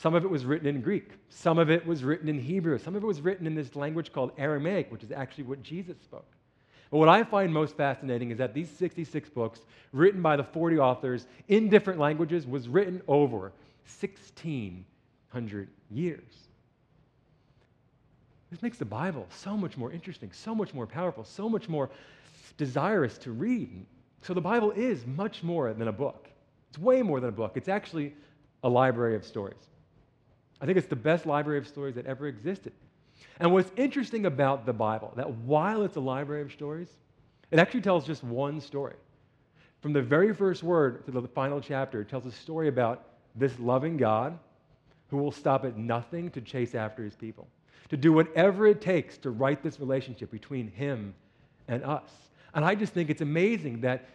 Some 0.00 0.14
of 0.14 0.24
it 0.24 0.30
was 0.30 0.46
written 0.46 0.66
in 0.66 0.80
Greek. 0.80 1.10
Some 1.28 1.58
of 1.58 1.70
it 1.70 1.86
was 1.86 2.04
written 2.04 2.26
in 2.26 2.38
Hebrew. 2.38 2.78
Some 2.78 2.96
of 2.96 3.02
it 3.02 3.06
was 3.06 3.20
written 3.20 3.46
in 3.46 3.54
this 3.54 3.76
language 3.76 4.14
called 4.14 4.32
Aramaic, 4.38 4.90
which 4.90 5.02
is 5.02 5.12
actually 5.12 5.44
what 5.44 5.62
Jesus 5.62 5.98
spoke. 6.02 6.24
But 6.90 6.96
what 6.96 7.10
I 7.10 7.22
find 7.22 7.52
most 7.52 7.76
fascinating 7.76 8.30
is 8.30 8.38
that 8.38 8.54
these 8.54 8.70
66 8.70 9.28
books, 9.28 9.60
written 9.92 10.22
by 10.22 10.36
the 10.36 10.42
40 10.42 10.78
authors 10.78 11.26
in 11.48 11.68
different 11.68 12.00
languages, 12.00 12.46
was 12.46 12.66
written 12.66 13.02
over 13.08 13.52
1,600 14.00 15.68
years. 15.90 16.34
This 18.50 18.62
makes 18.62 18.78
the 18.78 18.86
Bible 18.86 19.26
so 19.28 19.54
much 19.54 19.76
more 19.76 19.92
interesting, 19.92 20.32
so 20.32 20.54
much 20.54 20.72
more 20.72 20.86
powerful, 20.86 21.24
so 21.24 21.46
much 21.46 21.68
more 21.68 21.90
desirous 22.56 23.18
to 23.18 23.32
read. 23.32 23.84
So 24.22 24.32
the 24.32 24.40
Bible 24.40 24.70
is 24.70 25.06
much 25.06 25.42
more 25.42 25.74
than 25.74 25.88
a 25.88 25.92
book. 25.92 26.30
It's 26.70 26.78
way 26.78 27.02
more 27.02 27.20
than 27.20 27.28
a 27.28 27.32
book. 27.32 27.52
It's 27.56 27.68
actually 27.68 28.14
a 28.64 28.68
library 28.68 29.14
of 29.14 29.26
stories. 29.26 29.66
I 30.60 30.66
think 30.66 30.76
it's 30.76 30.86
the 30.86 30.96
best 30.96 31.26
library 31.26 31.58
of 31.58 31.66
stories 31.66 31.94
that 31.94 32.06
ever 32.06 32.26
existed. 32.26 32.72
And 33.38 33.52
what's 33.52 33.70
interesting 33.76 34.26
about 34.26 34.66
the 34.66 34.72
Bible, 34.72 35.12
that 35.16 35.30
while 35.30 35.82
it's 35.82 35.96
a 35.96 36.00
library 36.00 36.42
of 36.42 36.52
stories, 36.52 36.88
it 37.50 37.58
actually 37.58 37.80
tells 37.80 38.06
just 38.06 38.22
one 38.22 38.60
story. 38.60 38.94
From 39.80 39.92
the 39.92 40.02
very 40.02 40.34
first 40.34 40.62
word 40.62 41.04
to 41.06 41.10
the 41.10 41.26
final 41.28 41.60
chapter, 41.60 42.02
it 42.02 42.08
tells 42.08 42.26
a 42.26 42.32
story 42.32 42.68
about 42.68 43.06
this 43.34 43.58
loving 43.58 43.96
God 43.96 44.38
who 45.08 45.16
will 45.16 45.32
stop 45.32 45.64
at 45.64 45.76
nothing 45.76 46.30
to 46.30 46.40
chase 46.40 46.74
after 46.74 47.02
his 47.02 47.16
people, 47.16 47.48
to 47.88 47.96
do 47.96 48.12
whatever 48.12 48.66
it 48.66 48.80
takes 48.80 49.16
to 49.18 49.30
right 49.30 49.62
this 49.62 49.80
relationship 49.80 50.30
between 50.30 50.70
him 50.70 51.14
and 51.68 51.82
us. 51.82 52.10
And 52.54 52.64
I 52.64 52.74
just 52.74 52.92
think 52.92 53.10
it's 53.10 53.22
amazing 53.22 53.80
that 53.80 54.08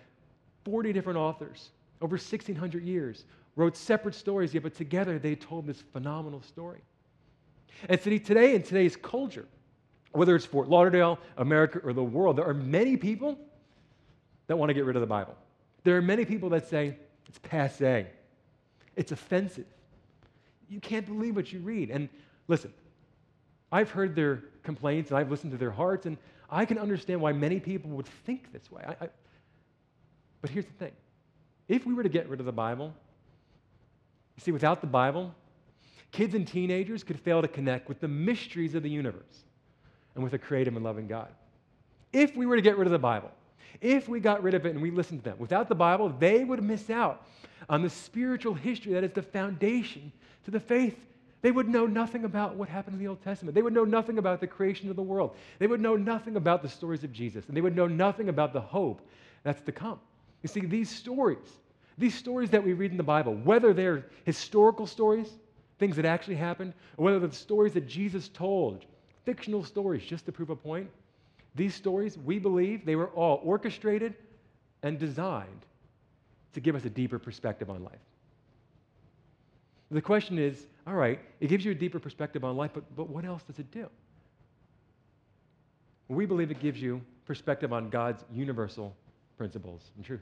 40 0.63 0.93
different 0.93 1.17
authors 1.17 1.69
over 2.01 2.15
1,600 2.15 2.83
years 2.83 3.25
wrote 3.55 3.77
separate 3.77 4.15
stories, 4.15 4.53
yet 4.53 4.63
but 4.63 4.75
together 4.75 5.17
they 5.17 5.35
told 5.35 5.65
this 5.65 5.81
phenomenal 5.93 6.41
story. 6.41 6.81
And 7.89 7.99
today, 8.01 8.55
in 8.55 8.63
today's 8.63 8.95
culture, 8.95 9.45
whether 10.11 10.35
it's 10.35 10.45
Fort 10.45 10.69
Lauderdale, 10.69 11.19
America, 11.37 11.79
or 11.83 11.93
the 11.93 12.03
world, 12.03 12.37
there 12.37 12.47
are 12.47 12.53
many 12.53 12.95
people 12.97 13.37
that 14.47 14.57
want 14.57 14.69
to 14.69 14.73
get 14.73 14.85
rid 14.85 14.95
of 14.95 15.01
the 15.01 15.07
Bible. 15.07 15.35
There 15.83 15.97
are 15.97 16.01
many 16.01 16.25
people 16.25 16.49
that 16.49 16.67
say 16.67 16.95
it's 17.27 17.39
passe, 17.39 18.07
it's 18.95 19.11
offensive. 19.11 19.65
You 20.69 20.79
can't 20.79 21.05
believe 21.05 21.35
what 21.35 21.51
you 21.51 21.59
read. 21.59 21.91
And 21.91 22.09
listen, 22.47 22.73
I've 23.71 23.91
heard 23.91 24.15
their 24.15 24.43
complaints 24.63 25.11
and 25.11 25.19
I've 25.19 25.29
listened 25.29 25.51
to 25.51 25.57
their 25.57 25.71
hearts, 25.71 26.05
and 26.05 26.17
I 26.49 26.65
can 26.65 26.77
understand 26.77 27.21
why 27.21 27.33
many 27.33 27.59
people 27.59 27.91
would 27.91 28.07
think 28.25 28.51
this 28.51 28.71
way. 28.71 28.83
I, 28.87 29.05
I, 29.05 29.09
but 30.41 30.49
here's 30.49 30.65
the 30.65 30.73
thing 30.73 30.91
if 31.67 31.85
we 31.85 31.93
were 31.93 32.03
to 32.03 32.09
get 32.09 32.29
rid 32.29 32.39
of 32.39 32.45
the 32.45 32.51
Bible, 32.51 32.93
you 34.35 34.43
see, 34.43 34.51
without 34.51 34.81
the 34.81 34.87
Bible, 34.87 35.33
kids 36.11 36.33
and 36.33 36.47
teenagers 36.47 37.03
could 37.03 37.19
fail 37.19 37.41
to 37.41 37.47
connect 37.47 37.87
with 37.87 37.99
the 37.99 38.07
mysteries 38.07 38.75
of 38.75 38.83
the 38.83 38.89
universe 38.89 39.43
and 40.13 40.23
with 40.23 40.33
a 40.33 40.37
creative 40.37 40.75
and 40.75 40.83
loving 40.83 41.07
God. 41.07 41.29
If 42.13 42.35
we 42.35 42.45
were 42.45 42.55
to 42.55 42.61
get 42.61 42.77
rid 42.77 42.87
of 42.87 42.91
the 42.91 42.99
Bible, 42.99 43.31
if 43.81 44.07
we 44.07 44.19
got 44.19 44.41
rid 44.43 44.53
of 44.53 44.65
it 44.65 44.69
and 44.69 44.81
we 44.81 44.91
listened 44.91 45.23
to 45.23 45.29
them, 45.29 45.39
without 45.39 45.67
the 45.67 45.75
Bible, 45.75 46.09
they 46.09 46.43
would 46.43 46.63
miss 46.63 46.89
out 46.89 47.25
on 47.69 47.81
the 47.81 47.89
spiritual 47.89 48.53
history 48.53 48.93
that 48.93 49.03
is 49.03 49.11
the 49.11 49.21
foundation 49.21 50.11
to 50.45 50.51
the 50.51 50.59
faith. 50.59 50.97
They 51.41 51.51
would 51.51 51.67
know 51.67 51.85
nothing 51.85 52.23
about 52.23 52.55
what 52.55 52.69
happened 52.69 52.95
in 52.95 52.99
the 52.99 53.07
Old 53.07 53.21
Testament. 53.23 53.53
They 53.53 53.61
would 53.61 53.73
know 53.73 53.83
nothing 53.83 54.17
about 54.17 54.39
the 54.39 54.47
creation 54.47 54.89
of 54.89 54.95
the 54.95 55.03
world. 55.03 55.35
They 55.59 55.67
would 55.67 55.81
know 55.81 55.95
nothing 55.95 56.37
about 56.37 56.61
the 56.61 56.69
stories 56.69 57.03
of 57.03 57.11
Jesus. 57.11 57.45
And 57.47 57.55
they 57.55 57.61
would 57.61 57.75
know 57.75 57.87
nothing 57.87 58.29
about 58.29 58.53
the 58.53 58.61
hope 58.61 59.01
that's 59.43 59.61
to 59.61 59.71
come. 59.71 59.99
You 60.41 60.47
see, 60.47 60.61
these 60.61 60.89
stories, 60.89 61.59
these 61.97 62.15
stories 62.15 62.49
that 62.49 62.63
we 62.63 62.73
read 62.73 62.91
in 62.91 62.97
the 62.97 63.03
Bible, 63.03 63.35
whether 63.35 63.73
they're 63.73 64.05
historical 64.23 64.85
stories, 64.85 65.29
things 65.79 65.95
that 65.95 66.05
actually 66.05 66.35
happened, 66.35 66.73
or 66.97 67.05
whether 67.05 67.19
they're 67.19 67.29
the 67.29 67.35
stories 67.35 67.73
that 67.73 67.87
Jesus 67.87 68.29
told, 68.29 68.85
fictional 69.23 69.63
stories 69.63 70.03
just 70.03 70.25
to 70.25 70.31
prove 70.31 70.49
a 70.49 70.55
point, 70.55 70.89
these 71.55 71.73
stories, 71.73 72.17
we 72.17 72.37
believe, 72.37 72.85
they 72.85 72.95
were 72.95 73.07
all 73.09 73.39
orchestrated 73.43 74.13
and 74.83 74.99
designed 74.99 75.65
to 76.53 76.59
give 76.59 76.75
us 76.75 76.85
a 76.85 76.89
deeper 76.89 77.17
perspective 77.17 77.69
on 77.69 77.83
life. 77.83 77.99
The 79.91 80.01
question 80.01 80.37
is 80.37 80.65
all 80.87 80.93
right, 80.93 81.19
it 81.39 81.47
gives 81.47 81.65
you 81.65 81.71
a 81.71 81.75
deeper 81.75 81.99
perspective 81.99 82.43
on 82.43 82.55
life, 82.55 82.71
but, 82.73 82.83
but 82.95 83.09
what 83.09 83.25
else 83.25 83.41
does 83.43 83.57
it 83.57 83.71
do? 83.71 83.89
We 86.07 86.27
believe 86.27 86.51
it 86.51 86.59
gives 86.59 86.79
you 86.79 87.01
perspective 87.25 87.73
on 87.73 87.89
God's 87.89 88.23
universal 88.31 88.95
principles 89.37 89.81
and 89.95 90.05
truth. 90.05 90.21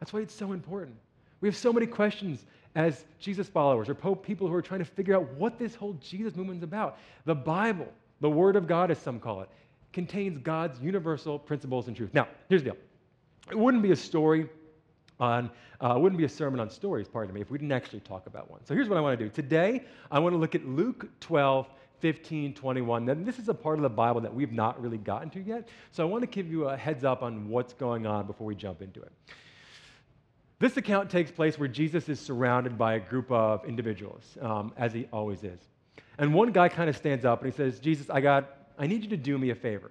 That's 0.00 0.12
why 0.12 0.20
it's 0.20 0.34
so 0.34 0.52
important. 0.52 0.96
We 1.40 1.48
have 1.48 1.56
so 1.56 1.72
many 1.72 1.86
questions 1.86 2.44
as 2.74 3.04
Jesus 3.18 3.48
followers 3.48 3.88
or 3.88 3.94
Pope 3.94 4.24
people 4.24 4.48
who 4.48 4.54
are 4.54 4.62
trying 4.62 4.80
to 4.80 4.86
figure 4.86 5.14
out 5.14 5.32
what 5.34 5.58
this 5.58 5.74
whole 5.74 5.94
Jesus 5.94 6.34
movement 6.36 6.58
is 6.58 6.62
about. 6.62 6.98
The 7.24 7.34
Bible, 7.34 7.88
the 8.20 8.30
Word 8.30 8.56
of 8.56 8.66
God, 8.66 8.90
as 8.90 8.98
some 8.98 9.20
call 9.20 9.42
it, 9.42 9.48
contains 9.92 10.38
God's 10.38 10.80
universal 10.80 11.38
principles 11.38 11.88
and 11.88 11.96
truth. 11.96 12.10
Now, 12.14 12.28
here's 12.48 12.62
the 12.62 12.70
deal 12.70 12.78
it 13.50 13.58
wouldn't 13.58 13.82
be 13.82 13.92
a 13.92 13.96
story 13.96 14.48
on, 15.18 15.50
uh, 15.80 15.96
wouldn't 15.98 16.18
be 16.18 16.24
a 16.24 16.28
sermon 16.28 16.60
on 16.60 16.70
stories, 16.70 17.08
pardon 17.08 17.34
me, 17.34 17.40
if 17.40 17.50
we 17.50 17.58
didn't 17.58 17.72
actually 17.72 18.00
talk 18.00 18.26
about 18.26 18.50
one. 18.50 18.64
So 18.64 18.74
here's 18.74 18.88
what 18.88 18.96
I 18.96 19.00
want 19.00 19.18
to 19.18 19.24
do. 19.24 19.30
Today, 19.30 19.84
I 20.10 20.18
want 20.18 20.32
to 20.34 20.38
look 20.38 20.54
at 20.54 20.66
Luke 20.66 21.08
12, 21.20 21.68
15, 21.98 22.54
21. 22.54 23.04
Then 23.04 23.24
this 23.24 23.38
is 23.38 23.48
a 23.48 23.54
part 23.54 23.78
of 23.78 23.82
the 23.82 23.90
Bible 23.90 24.20
that 24.22 24.32
we've 24.32 24.52
not 24.52 24.80
really 24.80 24.98
gotten 24.98 25.28
to 25.30 25.40
yet. 25.40 25.68
So 25.90 26.02
I 26.02 26.10
want 26.10 26.22
to 26.22 26.26
give 26.26 26.50
you 26.50 26.68
a 26.68 26.76
heads 26.76 27.04
up 27.04 27.22
on 27.22 27.48
what's 27.48 27.74
going 27.74 28.06
on 28.06 28.26
before 28.26 28.46
we 28.46 28.54
jump 28.54 28.80
into 28.80 29.02
it. 29.02 29.12
This 30.60 30.76
account 30.76 31.08
takes 31.10 31.30
place 31.30 31.58
where 31.58 31.68
Jesus 31.68 32.08
is 32.10 32.20
surrounded 32.20 32.76
by 32.76 32.94
a 32.94 33.00
group 33.00 33.32
of 33.32 33.64
individuals, 33.64 34.36
um, 34.42 34.72
as 34.76 34.92
he 34.92 35.08
always 35.10 35.42
is. 35.42 35.58
And 36.18 36.34
one 36.34 36.52
guy 36.52 36.68
kind 36.68 36.90
of 36.90 36.96
stands 36.96 37.24
up 37.24 37.42
and 37.42 37.50
he 37.50 37.56
says, 37.56 37.80
Jesus, 37.80 38.10
I 38.10 38.20
got, 38.20 38.46
I 38.78 38.86
need 38.86 39.02
you 39.02 39.08
to 39.08 39.16
do 39.16 39.38
me 39.38 39.50
a 39.50 39.54
favor. 39.54 39.90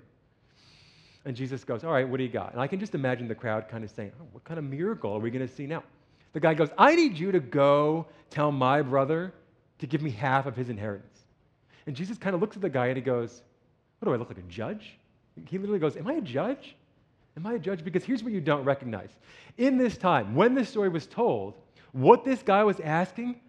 And 1.26 1.36
Jesus 1.36 1.64
goes, 1.64 1.84
All 1.84 1.92
right, 1.92 2.08
what 2.08 2.18
do 2.18 2.24
you 2.24 2.30
got? 2.30 2.54
And 2.54 2.62
I 2.62 2.68
can 2.68 2.80
just 2.80 2.94
imagine 2.94 3.28
the 3.28 3.36
crowd 3.36 3.68
kind 3.68 3.84
of 3.84 3.90
saying, 3.90 4.12
oh, 4.22 4.26
What 4.32 4.44
kind 4.44 4.60
of 4.60 4.64
miracle 4.64 5.12
are 5.12 5.20
we 5.20 5.32
going 5.32 5.46
to 5.46 5.54
see 5.54 5.66
now? 5.66 5.84
The 6.34 6.40
guy 6.40 6.54
goes, 6.54 6.70
I 6.78 6.96
need 6.96 7.18
you 7.18 7.32
to 7.32 7.40
go 7.40 8.06
tell 8.30 8.52
my 8.52 8.84
brother 8.84 9.34
to 9.80 9.88
give 9.88 10.04
me 10.04 10.12
half 10.12 10.46
of 10.46 10.56
his 10.56 10.70
inheritance. 10.70 11.18
And 11.88 11.96
Jesus 11.96 12.20
kind 12.20 12.36
of 12.36 12.42
looks 12.42 12.56
at 12.56 12.62
the 12.62 12.70
guy 12.70 12.88
and 12.88 12.96
he 12.96 13.02
goes, 13.02 13.42
What 13.98 14.06
do 14.06 14.14
I 14.14 14.18
look 14.18 14.30
like, 14.30 14.38
a 14.38 14.42
judge? 14.44 15.00
He 15.48 15.58
literally 15.58 15.80
goes, 15.80 15.98
Am 15.98 16.08
I 16.08 16.14
a 16.14 16.22
judge? 16.22 16.76
Am 17.40 17.48
I 17.48 17.54
a 17.54 17.60
judge? 17.60 17.86
Because 17.86 18.04
here's 18.04 18.22
what 18.22 18.34
you 18.34 18.42
don't 18.42 18.66
recognize. 18.66 19.12
In 19.58 19.78
this 19.78 19.98
time, 19.98 20.36
when 20.36 20.54
this 20.54 20.68
story 20.68 20.90
was 20.90 21.08
told, 21.08 21.54
what 21.94 22.26
this 22.26 22.44
guy 22.44 22.66
was 22.66 22.82
asking 22.82 23.40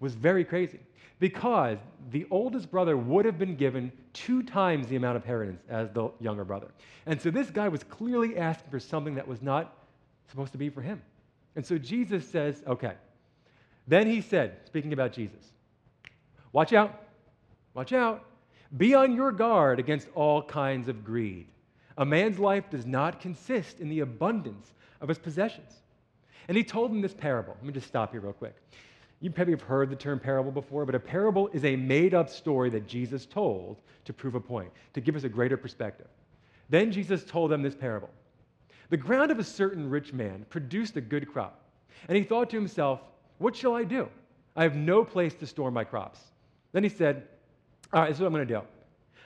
was 0.00 0.16
very 0.16 0.44
crazy 0.44 0.80
because 1.20 1.78
the 2.10 2.26
oldest 2.32 2.68
brother 2.68 2.96
would 2.96 3.24
have 3.24 3.38
been 3.38 3.54
given 3.54 3.92
two 4.12 4.42
times 4.42 4.88
the 4.88 4.96
amount 4.96 5.16
of 5.16 5.22
inheritance 5.22 5.62
as 5.68 5.88
the 5.92 6.10
younger 6.18 6.44
brother. 6.44 6.66
And 7.06 7.22
so 7.22 7.30
this 7.30 7.48
guy 7.48 7.68
was 7.68 7.84
clearly 7.84 8.36
asking 8.36 8.70
for 8.70 8.80
something 8.80 9.14
that 9.14 9.26
was 9.26 9.40
not 9.40 9.86
supposed 10.28 10.50
to 10.52 10.58
be 10.58 10.68
for 10.68 10.82
him. 10.82 11.00
And 11.54 11.64
so 11.64 11.78
Jesus 11.78 12.28
says, 12.28 12.64
okay. 12.66 12.94
Then 13.86 14.08
he 14.08 14.20
said, 14.20 14.56
speaking 14.66 14.92
about 14.92 15.12
Jesus, 15.12 15.52
watch 16.52 16.72
out, 16.72 17.04
watch 17.72 17.92
out. 17.92 18.24
Be 18.76 18.94
on 18.94 19.14
your 19.14 19.30
guard 19.30 19.78
against 19.78 20.08
all 20.16 20.42
kinds 20.42 20.88
of 20.88 21.04
greed. 21.04 21.46
A 21.98 22.04
man's 22.04 22.38
life 22.38 22.68
does 22.70 22.86
not 22.86 23.20
consist 23.20 23.80
in 23.80 23.88
the 23.88 24.00
abundance 24.00 24.72
of 25.00 25.08
his 25.08 25.18
possessions. 25.18 25.72
And 26.48 26.56
he 26.56 26.62
told 26.62 26.90
him 26.90 27.00
this 27.00 27.14
parable. 27.14 27.54
Let 27.56 27.64
me 27.64 27.72
just 27.72 27.88
stop 27.88 28.12
here 28.12 28.20
real 28.20 28.32
quick. 28.32 28.54
You 29.20 29.30
probably 29.30 29.54
have 29.54 29.62
heard 29.62 29.90
the 29.90 29.96
term 29.96 30.20
parable 30.20 30.52
before, 30.52 30.84
but 30.84 30.94
a 30.94 31.00
parable 31.00 31.48
is 31.52 31.64
a 31.64 31.74
made 31.74 32.12
up 32.12 32.28
story 32.28 32.68
that 32.70 32.86
Jesus 32.86 33.24
told 33.24 33.80
to 34.04 34.12
prove 34.12 34.34
a 34.34 34.40
point, 34.40 34.70
to 34.92 35.00
give 35.00 35.16
us 35.16 35.24
a 35.24 35.28
greater 35.28 35.56
perspective. 35.56 36.06
Then 36.68 36.92
Jesus 36.92 37.24
told 37.24 37.50
them 37.50 37.62
this 37.62 37.74
parable 37.74 38.10
The 38.90 38.96
ground 38.96 39.30
of 39.30 39.38
a 39.38 39.44
certain 39.44 39.88
rich 39.88 40.12
man 40.12 40.44
produced 40.50 40.96
a 40.96 41.00
good 41.00 41.32
crop. 41.32 41.62
And 42.08 42.16
he 42.16 42.24
thought 42.24 42.50
to 42.50 42.56
himself, 42.56 43.00
What 43.38 43.56
shall 43.56 43.74
I 43.74 43.84
do? 43.84 44.08
I 44.54 44.62
have 44.62 44.76
no 44.76 45.04
place 45.04 45.34
to 45.36 45.46
store 45.46 45.70
my 45.70 45.84
crops. 45.84 46.20
Then 46.72 46.82
he 46.82 46.88
said, 46.90 47.26
All 47.92 48.00
right, 48.00 48.08
this 48.08 48.18
is 48.18 48.20
what 48.20 48.26
I'm 48.26 48.34
going 48.34 48.46
to 48.46 48.54
do. 48.54 48.62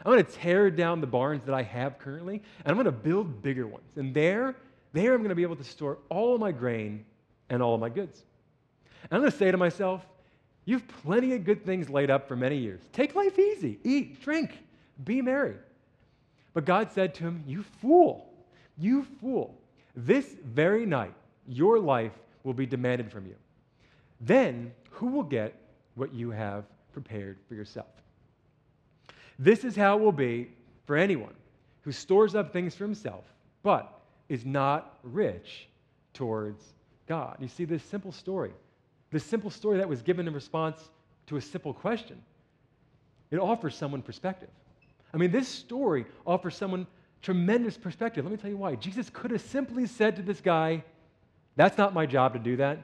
I'm 0.05 0.13
going 0.13 0.25
to 0.25 0.33
tear 0.33 0.71
down 0.71 1.01
the 1.01 1.07
barns 1.07 1.45
that 1.45 1.55
I 1.55 1.63
have 1.63 1.99
currently, 1.99 2.43
and 2.65 2.69
I'm 2.69 2.75
going 2.75 2.87
to 2.87 2.93
build 2.93 3.43
bigger 3.43 3.67
ones. 3.67 3.97
And 3.97 4.15
there, 4.15 4.57
there 4.93 5.13
I'm 5.13 5.19
going 5.19 5.29
to 5.29 5.35
be 5.35 5.43
able 5.43 5.57
to 5.57 5.65
store 5.65 5.99
all 6.09 6.35
of 6.35 6.41
my 6.41 6.53
grain 6.53 7.05
and 7.51 7.63
all 7.63 7.75
of 7.75 7.81
my 7.81 7.91
goods. 7.91 8.25
And 9.05 9.13
I'm 9.13 9.21
going 9.21 9.33
to 9.33 9.37
say 9.37 9.51
to 9.51 9.57
myself, 9.57 10.07
You've 10.67 10.87
plenty 11.03 11.35
of 11.35 11.45
good 11.45 11.65
things 11.65 11.89
laid 11.89 12.11
up 12.11 12.29
for 12.29 12.37
many 12.37 12.57
years. 12.57 12.81
Take 12.93 13.15
life 13.15 13.39
easy, 13.39 13.79
eat, 13.83 14.23
drink, 14.23 14.59
be 15.05 15.23
merry. 15.23 15.57
But 16.55 16.65
God 16.65 16.93
said 16.93 17.15
to 17.15 17.25
him, 17.25 17.43
You 17.47 17.65
fool, 17.81 18.33
you 18.79 19.05
fool. 19.21 19.55
This 19.97 20.37
very 20.45 20.87
night, 20.87 21.15
your 21.49 21.79
life 21.79 22.13
will 22.45 22.55
be 22.55 22.67
demanded 22.67 23.11
from 23.11 23.27
you. 23.27 23.35
Then 24.21 24.73
who 24.91 25.07
will 25.07 25.23
get 25.23 25.55
what 25.95 26.15
you 26.15 26.31
have 26.31 26.65
prepared 26.93 27.39
for 27.49 27.55
yourself? 27.55 28.00
This 29.41 29.65
is 29.65 29.75
how 29.75 29.99
it 29.99 30.03
will 30.03 30.13
be 30.13 30.51
for 30.85 30.97
anyone 30.97 31.35
who 31.81 31.91
stores 31.91 32.37
up 32.37 32.53
things 32.53 32.77
for 32.77 32.85
himself, 32.85 33.25
but 33.65 34.01
is 34.29 34.45
not 34.45 34.99
rich 35.03 35.67
towards 36.15 36.63
God. 37.09 37.39
You 37.41 37.49
see 37.49 37.65
this 37.65 37.83
simple 37.83 38.13
story 38.13 38.53
this 39.11 39.25
simple 39.25 39.51
story 39.51 39.79
that 39.79 39.89
was 39.89 40.03
given 40.03 40.29
in 40.29 40.35
response 40.35 40.89
to 41.27 41.37
a 41.37 41.41
simple 41.41 41.75
question, 41.75 42.21
it 43.31 43.39
offers 43.39 43.75
someone 43.75 44.03
perspective. 44.03 44.49
I 45.13 45.17
mean, 45.17 45.33
this 45.33 45.49
story 45.49 46.07
offers 46.27 46.57
someone 46.57 46.87
tremendous 47.23 47.77
perspective. 47.77 48.25
Let 48.25 48.31
me 48.31 48.37
tell 48.37 48.51
you 48.51 48.57
why. 48.57 48.77
Jesus 48.77 49.11
could 49.11 49.31
have 49.33 49.41
simply 49.41 49.87
said 49.87 50.17
to 50.17 50.23
this 50.23 50.41
guy, 50.41 50.85
That's 51.57 51.77
not 51.77 51.93
my 51.93 52.07
job 52.07 52.33
to 52.35 52.39
do 52.39 52.57
that, 52.57 52.79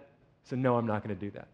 so 0.45 0.57
no, 0.57 0.77
I'm 0.77 0.87
not 0.87 1.05
going 1.05 1.17
to 1.17 1.21
do 1.21 1.31
that. 1.33 1.49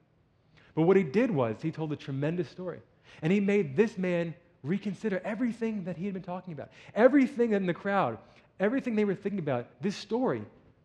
But 0.74 0.82
what 0.82 0.96
he 0.96 1.02
did 1.02 1.30
was 1.30 1.56
he 1.60 1.70
told 1.70 1.92
a 1.92 1.96
tremendous 1.96 2.48
story. 2.48 2.80
And 3.20 3.30
he 3.30 3.40
made 3.40 3.76
this 3.76 3.98
man 3.98 4.34
reconsider 4.62 5.20
everything 5.24 5.84
that 5.84 5.96
he 5.96 6.04
had 6.04 6.14
been 6.14 6.22
talking 6.22 6.52
about. 6.52 6.70
Everything 6.94 7.52
in 7.52 7.66
the 7.66 7.74
crowd, 7.74 8.18
everything 8.60 8.94
they 8.94 9.04
were 9.04 9.14
thinking 9.14 9.40
about, 9.40 9.66
this 9.80 9.96
story 9.96 10.42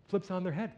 flips 0.09 0.31
on 0.31 0.43
their 0.43 0.53
head. 0.53 0.71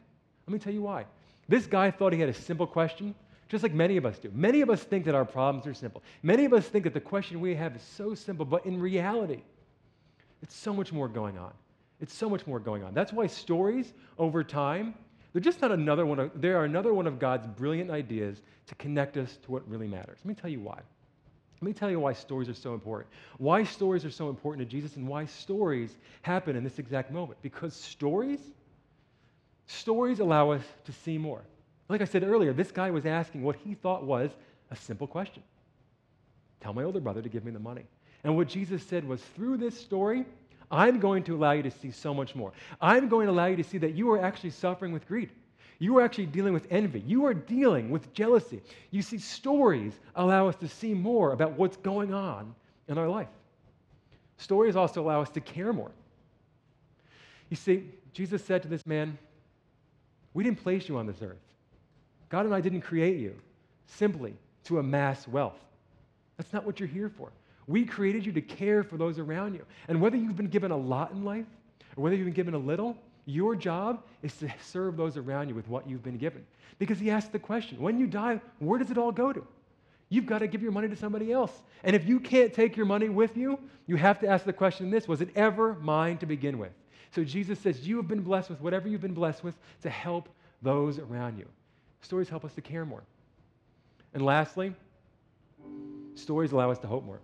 Let 0.47 0.53
me 0.53 0.59
tell 0.59 0.73
you 0.73 0.81
why. 0.81 1.05
This 1.47 1.65
guy 1.65 1.91
thought 1.91 2.13
he 2.13 2.19
had 2.19 2.29
a 2.29 2.33
simple 2.33 2.67
question, 2.67 3.15
just 3.47 3.63
like 3.63 3.73
many 3.73 3.97
of 3.97 4.05
us 4.05 4.19
do. 4.19 4.31
Many 4.33 4.61
of 4.61 4.69
us 4.69 4.83
think 4.83 5.05
that 5.05 5.15
our 5.15 5.25
problems 5.25 5.65
are 5.65 5.73
simple. 5.73 6.03
Many 6.23 6.45
of 6.45 6.53
us 6.53 6.67
think 6.67 6.83
that 6.83 6.93
the 6.93 6.99
question 6.99 7.39
we 7.39 7.55
have 7.55 7.75
is 7.75 7.81
so 7.81 8.13
simple, 8.13 8.45
but 8.45 8.65
in 8.65 8.79
reality, 8.79 9.41
it's 10.41 10.55
so 10.55 10.73
much 10.73 10.91
more 10.91 11.07
going 11.07 11.37
on. 11.37 11.53
It's 12.01 12.13
so 12.13 12.29
much 12.29 12.47
more 12.47 12.59
going 12.59 12.83
on. 12.83 12.93
That's 12.93 13.11
why 13.11 13.27
stories 13.27 13.93
over 14.17 14.43
time, 14.43 14.93
they're 15.33 15.41
just 15.41 15.61
not 15.61 15.71
another 15.71 16.05
one 16.05 16.19
of, 16.19 16.41
they 16.41 16.49
are 16.49 16.63
another 16.63 16.93
one 16.93 17.07
of 17.07 17.19
God's 17.19 17.47
brilliant 17.47 17.91
ideas 17.91 18.41
to 18.67 18.75
connect 18.75 19.17
us 19.17 19.37
to 19.43 19.51
what 19.51 19.67
really 19.69 19.87
matters. 19.87 20.19
Let 20.23 20.25
me 20.25 20.35
tell 20.35 20.49
you 20.49 20.59
why. 20.59 20.79
Let 21.61 21.65
me 21.65 21.73
tell 21.73 21.91
you 21.91 21.99
why 21.99 22.13
stories 22.13 22.47
are 22.49 22.53
so 22.53 22.73
important. 22.73 23.09
Why 23.37 23.63
stories 23.63 24.05
are 24.05 24.11
so 24.11 24.29
important 24.29 24.67
to 24.67 24.71
Jesus 24.71 24.95
and 24.95 25.07
why 25.07 25.25
stories 25.25 25.97
happen 26.21 26.55
in 26.55 26.63
this 26.63 26.79
exact 26.79 27.11
moment. 27.11 27.41
Because 27.41 27.73
stories 27.73 28.39
Stories 29.69 30.19
allow 30.19 30.49
us 30.49 30.63
to 30.85 30.91
see 30.91 31.19
more. 31.19 31.43
Like 31.89 32.01
I 32.01 32.05
said 32.05 32.23
earlier, 32.23 32.53
this 32.53 32.71
guy 32.71 32.89
was 32.89 33.05
asking 33.05 33.43
what 33.43 33.55
he 33.55 33.75
thought 33.75 34.03
was 34.03 34.31
a 34.71 34.75
simple 34.75 35.05
question 35.05 35.43
Tell 36.59 36.73
my 36.73 36.83
older 36.83 36.99
brother 36.99 37.21
to 37.21 37.29
give 37.29 37.45
me 37.45 37.51
the 37.51 37.59
money. 37.59 37.83
And 38.23 38.35
what 38.35 38.49
Jesus 38.49 38.83
said 38.83 39.07
was, 39.07 39.21
through 39.21 39.57
this 39.57 39.79
story, 39.79 40.25
I'm 40.71 40.99
going 40.99 41.23
to 41.25 41.35
allow 41.35 41.51
you 41.51 41.63
to 41.63 41.71
see 41.71 41.91
so 41.91 42.15
much 42.15 42.35
more. 42.35 42.51
I'm 42.81 43.09
going 43.09 43.27
to 43.27 43.31
allow 43.31 43.45
you 43.45 43.55
to 43.57 43.63
see 43.63 43.77
that 43.77 43.93
you 43.93 44.11
are 44.11 44.21
actually 44.21 44.49
suffering 44.49 44.91
with 44.91 45.07
greed. 45.07 45.29
You 45.79 45.97
are 45.97 46.01
actually 46.01 46.25
dealing 46.25 46.53
with 46.53 46.67
envy. 46.69 46.99
You 46.99 47.25
are 47.25 47.33
dealing 47.33 47.89
with 47.89 48.13
jealousy. 48.13 48.61
You 48.91 49.01
see, 49.01 49.17
stories 49.17 49.93
allow 50.15 50.47
us 50.47 50.55
to 50.57 50.67
see 50.67 50.93
more 50.93 51.31
about 51.31 51.53
what's 51.53 51.77
going 51.77 52.13
on 52.13 52.53
in 52.89 52.97
our 52.97 53.07
life. 53.07 53.29
Stories 54.37 54.75
also 54.75 55.01
allow 55.01 55.21
us 55.21 55.29
to 55.31 55.41
care 55.41 55.71
more. 55.71 55.91
You 57.49 57.55
see, 57.55 57.85
Jesus 58.13 58.43
said 58.43 58.61
to 58.63 58.67
this 58.67 58.85
man, 58.85 59.17
we 60.33 60.43
didn't 60.43 60.61
place 60.61 60.87
you 60.89 60.97
on 60.97 61.07
this 61.07 61.21
earth. 61.21 61.37
God 62.27 62.45
and 62.45 62.53
I 62.53 62.61
didn't 62.61 62.81
create 62.81 63.17
you 63.17 63.35
simply 63.87 64.35
to 64.65 64.79
amass 64.79 65.27
wealth. 65.27 65.59
That's 66.37 66.53
not 66.53 66.65
what 66.65 66.79
you're 66.79 66.87
here 66.87 67.09
for. 67.09 67.31
We 67.67 67.85
created 67.85 68.25
you 68.25 68.31
to 68.33 68.41
care 68.41 68.83
for 68.83 68.97
those 68.97 69.19
around 69.19 69.53
you. 69.53 69.65
And 69.87 70.01
whether 70.01 70.17
you've 70.17 70.35
been 70.35 70.47
given 70.47 70.71
a 70.71 70.77
lot 70.77 71.11
in 71.11 71.23
life 71.23 71.45
or 71.95 72.03
whether 72.03 72.15
you've 72.15 72.25
been 72.25 72.33
given 72.33 72.53
a 72.53 72.59
little, 72.59 72.97
your 73.25 73.55
job 73.55 74.03
is 74.23 74.33
to 74.37 74.51
serve 74.61 74.97
those 74.97 75.17
around 75.17 75.49
you 75.49 75.55
with 75.55 75.67
what 75.67 75.87
you've 75.89 76.03
been 76.03 76.17
given. 76.17 76.45
Because 76.79 76.99
he 76.99 77.11
asked 77.11 77.31
the 77.31 77.39
question 77.39 77.79
when 77.79 77.99
you 77.99 78.07
die, 78.07 78.41
where 78.59 78.79
does 78.79 78.91
it 78.91 78.97
all 78.97 79.11
go 79.11 79.33
to? 79.33 79.45
You've 80.09 80.25
got 80.25 80.39
to 80.39 80.47
give 80.47 80.63
your 80.63 80.71
money 80.71 80.87
to 80.87 80.95
somebody 80.95 81.31
else. 81.31 81.51
And 81.83 81.95
if 81.95 82.07
you 82.07 82.19
can't 82.19 82.53
take 82.53 82.75
your 82.75 82.87
money 82.87 83.09
with 83.09 83.37
you, 83.37 83.59
you 83.85 83.95
have 83.95 84.19
to 84.21 84.27
ask 84.27 84.43
the 84.43 84.53
question 84.53 84.89
this 84.89 85.07
was 85.07 85.21
it 85.21 85.29
ever 85.35 85.75
mine 85.75 86.17
to 86.17 86.25
begin 86.25 86.57
with? 86.57 86.71
So 87.11 87.23
Jesus 87.23 87.59
says, 87.59 87.87
You 87.87 87.97
have 87.97 88.07
been 88.07 88.21
blessed 88.21 88.49
with 88.49 88.61
whatever 88.61 88.87
you've 88.87 89.01
been 89.01 89.13
blessed 89.13 89.43
with 89.43 89.55
to 89.83 89.89
help 89.89 90.29
those 90.61 90.99
around 90.99 91.37
you. 91.37 91.45
Stories 92.01 92.29
help 92.29 92.45
us 92.45 92.53
to 92.53 92.61
care 92.61 92.85
more. 92.85 93.03
And 94.13 94.25
lastly, 94.25 94.73
stories 96.15 96.51
allow 96.51 96.71
us 96.71 96.79
to 96.79 96.87
hope 96.87 97.03
more. 97.03 97.19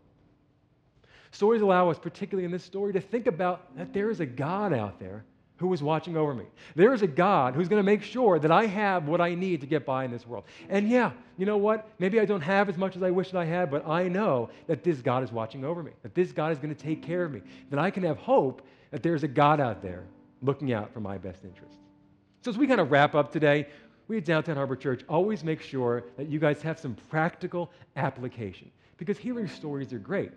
Stories 1.31 1.61
allow 1.61 1.89
us, 1.89 1.97
particularly 1.97 2.45
in 2.45 2.51
this 2.51 2.63
story, 2.63 2.93
to 2.93 3.01
think 3.01 3.27
about 3.27 3.75
that 3.77 3.93
there 3.93 4.09
is 4.09 4.19
a 4.19 4.25
God 4.25 4.73
out 4.73 4.99
there 4.99 5.25
who 5.57 5.71
is 5.73 5.81
watching 5.81 6.17
over 6.17 6.33
me. 6.33 6.45
There 6.75 6.93
is 6.93 7.01
a 7.01 7.07
God 7.07 7.55
who's 7.55 7.69
going 7.69 7.79
to 7.79 7.85
make 7.85 8.03
sure 8.03 8.39
that 8.39 8.51
I 8.51 8.65
have 8.65 9.07
what 9.07 9.21
I 9.21 9.35
need 9.35 9.61
to 9.61 9.67
get 9.67 9.85
by 9.85 10.03
in 10.03 10.11
this 10.11 10.27
world. 10.27 10.43
And 10.69 10.89
yeah, 10.89 11.11
you 11.37 11.45
know 11.45 11.57
what? 11.57 11.87
Maybe 11.97 12.19
I 12.19 12.25
don't 12.25 12.41
have 12.41 12.67
as 12.67 12.77
much 12.77 12.95
as 12.95 13.03
I 13.03 13.11
wish 13.11 13.31
that 13.31 13.39
I 13.39 13.45
had, 13.45 13.71
but 13.71 13.87
I 13.87 14.07
know 14.07 14.49
that 14.67 14.83
this 14.83 15.01
God 15.01 15.23
is 15.23 15.31
watching 15.31 15.63
over 15.63 15.81
me, 15.81 15.91
that 16.03 16.13
this 16.13 16.31
God 16.31 16.51
is 16.51 16.57
going 16.59 16.75
to 16.75 16.81
take 16.81 17.01
care 17.01 17.23
of 17.23 17.31
me, 17.31 17.41
that 17.69 17.79
I 17.79 17.89
can 17.89 18.03
have 18.03 18.17
hope 18.17 18.61
that 18.91 19.01
there's 19.01 19.23
a 19.23 19.27
God 19.27 19.59
out 19.59 19.81
there 19.81 20.03
looking 20.41 20.73
out 20.73 20.93
for 20.93 20.99
my 20.99 21.17
best 21.17 21.43
interests. 21.43 21.77
So 22.41 22.51
as 22.51 22.57
we 22.57 22.67
kind 22.67 22.81
of 22.81 22.91
wrap 22.91 23.15
up 23.15 23.31
today, 23.31 23.67
we 24.07 24.17
at 24.17 24.25
Downtown 24.25 24.57
Harbor 24.57 24.75
Church 24.75 25.03
always 25.09 25.43
make 25.43 25.61
sure 25.61 26.03
that 26.17 26.27
you 26.27 26.37
guys 26.37 26.61
have 26.61 26.79
some 26.79 26.95
practical 27.09 27.71
application 27.95 28.69
because 28.97 29.17
hearing 29.17 29.47
stories 29.47 29.91
are 29.93 29.99
great. 29.99 30.31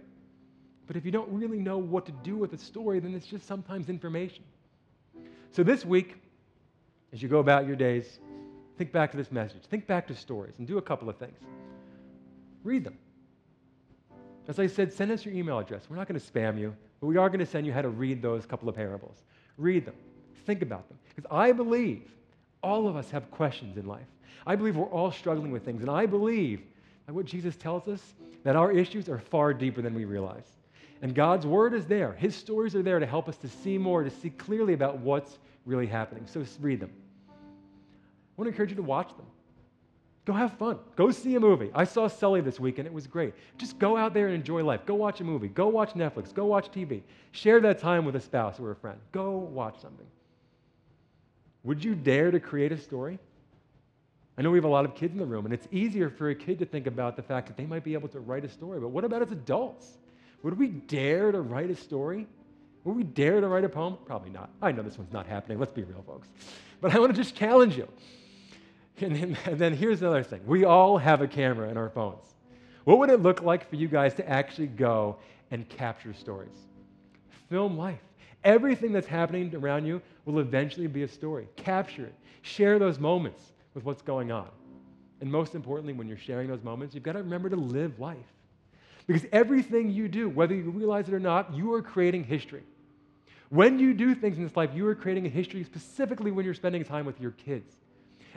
But 0.87 0.97
if 0.97 1.05
you 1.05 1.11
don't 1.11 1.31
really 1.31 1.59
know 1.59 1.77
what 1.77 2.07
to 2.07 2.13
do 2.23 2.37
with 2.37 2.55
a 2.55 2.59
story, 2.59 2.99
then 2.99 3.15
it's 3.15 3.27
just 3.27 3.47
sometimes 3.47 3.91
information. 3.91 4.43
So 5.53 5.63
this 5.63 5.85
week, 5.85 6.17
as 7.13 7.23
you 7.23 7.29
go 7.29 7.39
about 7.39 7.67
your 7.67 7.77
days, 7.77 8.19
think 8.77 8.93
back 8.93 9.11
to 9.11 9.17
this 9.17 9.33
message. 9.33 9.63
Think 9.71 9.87
back 9.87 10.07
to 10.09 10.15
stories 10.15 10.55
and 10.59 10.67
do 10.67 10.79
a 10.79 10.83
couple 10.83 11.09
of 11.09 11.17
things. 11.17 11.39
Read 12.65 12.85
them. 12.85 12.99
As 14.47 14.59
I 14.59 14.67
said, 14.67 14.93
send 14.93 15.11
us 15.11 15.25
your 15.25 15.35
email 15.35 15.59
address. 15.59 15.85
We're 15.89 15.97
not 15.97 16.09
going 16.09 16.21
to 16.21 16.27
spam 16.27 16.59
you, 16.59 16.75
but 17.01 17.07
we 17.07 17.17
are 17.17 17.29
going 17.29 17.41
to 17.41 17.47
send 17.47 17.67
you 17.67 17.73
how 17.73 17.83
to 17.83 17.89
read 17.89 18.23
those 18.23 18.47
couple 18.47 18.69
of 18.69 18.75
parables. 18.75 19.23
Read 19.57 19.85
them. 19.85 19.95
Think 20.47 20.63
about 20.63 20.89
them. 20.89 20.99
Because 21.15 21.29
I 21.31 21.53
believe 21.53 22.03
all 22.63 22.89
of 22.89 22.97
us 22.97 23.11
have 23.11 23.31
questions 23.31 23.77
in 23.77 23.87
life. 23.87 24.07
I 24.47 24.57
believe 24.57 24.77
we're 24.77 24.87
all 24.87 25.13
struggling 25.13 25.51
with 25.51 25.65
things. 25.65 25.83
And 25.83 25.91
I 25.91 26.07
believe 26.07 26.63
that 27.07 27.13
what 27.13 27.27
Jesus 27.27 27.57
tells 27.57 27.89
us, 27.89 28.03
that 28.45 28.57
our 28.57 28.73
issues 28.73 29.09
are 29.09 29.19
far 29.19 29.53
deeper 29.53 29.83
than 29.83 29.95
we 29.95 30.05
realize. 30.05 30.47
And 31.03 31.15
God's 31.15 31.47
word 31.47 31.75
is 31.75 31.87
there. 31.87 32.13
His 32.15 32.35
stories 32.35 32.75
are 32.75 32.83
there 32.83 32.99
to 32.99 33.07
help 33.07 33.29
us 33.29 33.37
to 33.39 33.49
see 33.49 33.79
more, 33.79 34.03
to 34.03 34.11
see 34.11 34.31
clearly 34.31 34.75
about 34.75 34.99
what's 34.99 35.39
really 35.65 35.87
happening. 35.87 36.27
So 36.27 36.45
read 36.61 36.81
them. 36.81 36.91
I 37.29 37.33
want 38.37 38.47
to 38.47 38.49
encourage 38.49 38.71
you 38.71 38.77
to 38.77 38.83
watch 38.83 39.09
them. 39.17 39.27
Go 40.25 40.33
have 40.35 40.53
fun. 40.59 40.79
Go 40.95 41.11
see 41.11 41.37
a 41.37 41.41
movie. 41.41 41.71
I 41.75 41.85
saw 41.85 42.07
Sully 42.07 42.43
this 42.43 42.61
week 42.61 42.79
and 42.79 42.87
it 42.87 42.93
was 42.93 43.07
great. 43.07 43.33
Just 43.57 43.79
go 43.79 43.97
out 43.97 44.13
there 44.13 44.27
and 44.27 44.35
enjoy 44.35 44.63
life. 44.63 44.85
Go 44.85 44.95
watch 44.95 45.21
a 45.21 45.25
movie. 45.25 45.49
Go 45.49 45.69
watch 45.69 45.95
Netflix. 45.95 46.35
Go 46.35 46.45
watch 46.45 46.71
TV. 46.71 47.01
Share 47.33 47.61
that 47.61 47.79
time 47.79 48.05
with 48.05 48.15
a 48.15 48.21
spouse 48.21 48.61
or 48.61 48.71
a 48.71 48.77
friend. 48.77 48.99
Go 49.13 49.39
watch 49.39 49.81
something. 49.81 50.07
Would 51.65 51.83
you 51.83 51.95
dare 51.95 52.31
to 52.31 52.41
create 52.41 52.73
a 52.73 52.77
story? 52.77 53.19
I 54.37 54.43
know 54.43 54.51
we 54.51 54.59
have 54.59 54.65
a 54.65 54.69
lot 54.69 54.85
of 54.85 54.95
kids 54.95 55.13
in 55.15 55.19
the 55.19 55.27
room, 55.27 55.47
and 55.47 55.53
it's 55.53 55.67
easier 55.73 56.09
for 56.09 56.31
a 56.31 56.35
kid 56.35 56.61
to 56.61 56.67
think 56.67 56.87
about 56.87 57.17
the 57.17 57.23
fact 57.23 57.49
that 57.49 57.57
they 57.57 57.67
might 57.67 57.83
be 57.83 57.95
able 57.95 58.09
to 58.09 58.21
write 58.21 58.45
a 58.45 58.49
story. 58.49 58.79
But 58.79 58.89
what 58.91 59.05
about 59.05 59.21
as 59.23 59.33
adults? 59.33 59.99
Would 60.43 60.59
we 60.59 60.69
dare 60.69 61.33
to 61.33 61.41
write 61.41 61.71
a 61.71 61.77
story? 61.77 62.27
Would 62.85 62.97
we 62.97 63.03
dare 63.03 63.41
to 63.41 63.49
write 63.49 63.65
a 63.65 63.69
poem? 63.69 63.99
Probably 64.07 64.31
not. 64.31 64.51
I 64.63 64.73
know 64.73 64.83
this 64.83 64.97
one's 64.97 65.13
not 65.13 65.27
happening. 65.27 65.59
Let's 65.59 65.73
be 65.73 65.83
real, 65.83 66.03
folks. 66.07 66.29
But 66.81 66.95
I 66.95 66.99
want 66.99 67.15
to 67.15 67.21
just 67.21 67.35
challenge 67.35 67.77
you. 67.77 67.89
And 69.01 69.15
then, 69.15 69.39
and 69.45 69.59
then 69.59 69.75
here's 69.75 70.01
another 70.01 70.23
thing 70.23 70.41
we 70.47 70.65
all 70.65 70.99
have 70.99 71.21
a 71.21 71.29
camera 71.29 71.69
in 71.69 71.77
our 71.77 71.91
phones. 71.91 72.25
What 72.85 72.99
would 72.99 73.11
it 73.11 73.21
look 73.21 73.43
like 73.43 73.69
for 73.69 73.77
you 73.77 73.89
guys 73.89 74.15
to 74.15 74.29
actually 74.29 74.69
go 74.69 75.17
and 75.51 75.69
capture 75.69 76.15
stories? 76.15 76.57
Film 77.51 77.77
life. 77.77 78.01
Everything 78.45 78.93
that's 78.93 79.07
happening 79.07 79.55
around 79.55 79.85
you 79.85 80.01
will 80.25 80.39
eventually 80.39 80.87
be 80.87 81.03
a 81.03 81.09
story. 81.09 81.49
Capture 81.57 82.07
it. 82.07 82.15
Share 82.43 82.79
those 82.79 82.99
moments 82.99 83.53
with 83.75 83.85
what's 83.85 84.01
going 84.01 84.33
on. 84.33 84.49
And 85.21 85.31
most 85.31 85.55
importantly, 85.55 85.93
when 85.93 86.07
you're 86.07 86.17
sharing 86.17 86.49
those 86.49 86.63
moments, 86.63 86.95
you've 86.95 87.05
got 87.05 87.13
to 87.13 87.19
remember 87.19 87.51
to 87.51 87.57
live 87.57 87.99
life. 87.99 88.17
Because 89.09 89.27
everything 89.33 89.91
you 89.91 90.07
do, 90.07 90.29
whether 90.29 90.55
you 90.55 90.71
realize 90.71 91.09
it 91.09 91.15
or 91.15 91.19
not, 91.19 91.55
you 91.55 91.73
are 91.73 91.83
creating 91.83 92.25
history. 92.25 92.63
When 93.49 93.79
you 93.79 93.95
do 93.95 94.15
things 94.15 94.37
in 94.37 94.45
this 94.45 94.55
life, 94.55 94.71
you 94.75 94.87
are 94.87 94.95
creating 94.95 95.25
a 95.25 95.31
history 95.31 95.65
specifically 95.65 96.31
when 96.31 96.45
you're 96.45 96.53
spending 96.53 96.85
time 96.85 97.07
with 97.07 97.19
your 97.19 97.31
kids. 97.31 97.75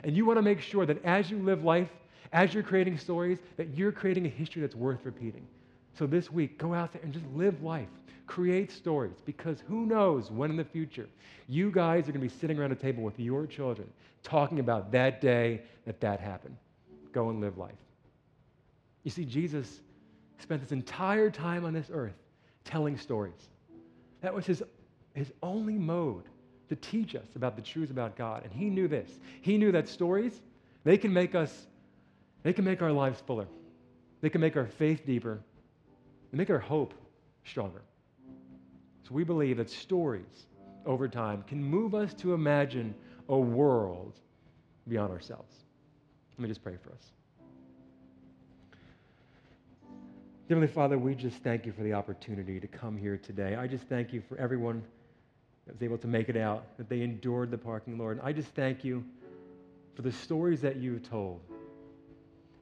And 0.02 0.16
you 0.16 0.24
want 0.24 0.38
to 0.38 0.42
make 0.42 0.60
sure 0.60 0.86
that 0.86 1.04
as 1.04 1.30
you 1.30 1.38
live 1.38 1.62
life, 1.62 1.90
as 2.32 2.54
you're 2.54 2.62
creating 2.62 2.96
stories, 2.96 3.38
that 3.58 3.76
you're 3.76 3.92
creating 3.92 4.24
a 4.24 4.30
history 4.30 4.62
that's 4.62 4.74
worth 4.74 5.04
repeating. 5.04 5.46
So 5.92 6.06
this 6.06 6.32
week, 6.32 6.56
go 6.56 6.72
out 6.72 6.94
there 6.94 7.02
and 7.02 7.12
just 7.12 7.26
live 7.34 7.62
life. 7.62 7.88
Create 8.26 8.72
stories 8.72 9.16
because 9.26 9.62
who 9.68 9.84
knows 9.84 10.30
when 10.30 10.48
in 10.48 10.56
the 10.56 10.64
future 10.64 11.06
you 11.48 11.70
guys 11.70 12.08
are 12.08 12.12
going 12.12 12.26
to 12.26 12.34
be 12.34 12.40
sitting 12.40 12.58
around 12.58 12.72
a 12.72 12.76
table 12.76 13.02
with 13.02 13.20
your 13.20 13.46
children 13.46 13.86
talking 14.22 14.58
about 14.58 14.90
that 14.92 15.20
day 15.20 15.60
that 15.84 16.00
that 16.00 16.18
happened. 16.18 16.56
Go 17.12 17.28
and 17.28 17.42
live 17.42 17.58
life. 17.58 17.72
You 19.02 19.10
see, 19.10 19.26
Jesus 19.26 19.80
spent 20.42 20.60
his 20.60 20.72
entire 20.72 21.30
time 21.30 21.64
on 21.64 21.72
this 21.72 21.90
earth 21.92 22.16
telling 22.64 22.96
stories. 22.96 23.48
That 24.20 24.34
was 24.34 24.46
his, 24.46 24.62
his 25.14 25.32
only 25.42 25.74
mode 25.74 26.24
to 26.68 26.76
teach 26.76 27.14
us 27.14 27.26
about 27.36 27.56
the 27.56 27.62
truths 27.62 27.90
about 27.90 28.16
God. 28.16 28.44
And 28.44 28.52
he 28.52 28.70
knew 28.70 28.88
this. 28.88 29.18
He 29.40 29.58
knew 29.58 29.72
that 29.72 29.88
stories, 29.88 30.40
they 30.84 30.96
can 30.96 31.12
make 31.12 31.34
us, 31.34 31.66
they 32.42 32.52
can 32.52 32.64
make 32.64 32.82
our 32.82 32.92
lives 32.92 33.20
fuller. 33.26 33.46
They 34.20 34.30
can 34.30 34.40
make 34.40 34.56
our 34.56 34.66
faith 34.66 35.04
deeper 35.04 35.40
and 36.30 36.38
make 36.38 36.48
our 36.50 36.58
hope 36.58 36.94
stronger. 37.44 37.82
So 39.02 39.10
we 39.12 39.24
believe 39.24 39.56
that 39.56 39.68
stories 39.68 40.46
over 40.86 41.08
time 41.08 41.42
can 41.46 41.62
move 41.62 41.94
us 41.94 42.14
to 42.14 42.34
imagine 42.34 42.94
a 43.28 43.36
world 43.36 44.18
beyond 44.88 45.12
ourselves. 45.12 45.54
Let 46.38 46.42
me 46.42 46.48
just 46.48 46.62
pray 46.62 46.76
for 46.82 46.90
us. 46.92 47.12
Heavenly 50.48 50.68
Father, 50.68 50.98
we 50.98 51.14
just 51.14 51.38
thank 51.38 51.64
you 51.64 51.72
for 51.72 51.82
the 51.82 51.92
opportunity 51.92 52.58
to 52.58 52.66
come 52.66 52.96
here 52.96 53.16
today. 53.16 53.54
I 53.54 53.68
just 53.68 53.84
thank 53.84 54.12
you 54.12 54.20
for 54.28 54.36
everyone 54.36 54.82
that 55.66 55.74
was 55.74 55.82
able 55.82 55.98
to 55.98 56.08
make 56.08 56.28
it 56.28 56.36
out, 56.36 56.76
that 56.78 56.88
they 56.88 57.02
endured 57.02 57.50
the 57.50 57.56
parking, 57.56 57.96
Lord. 57.96 58.20
I 58.22 58.32
just 58.32 58.48
thank 58.48 58.84
you 58.84 59.04
for 59.94 60.02
the 60.02 60.10
stories 60.10 60.60
that 60.62 60.76
you've 60.76 61.08
told, 61.08 61.40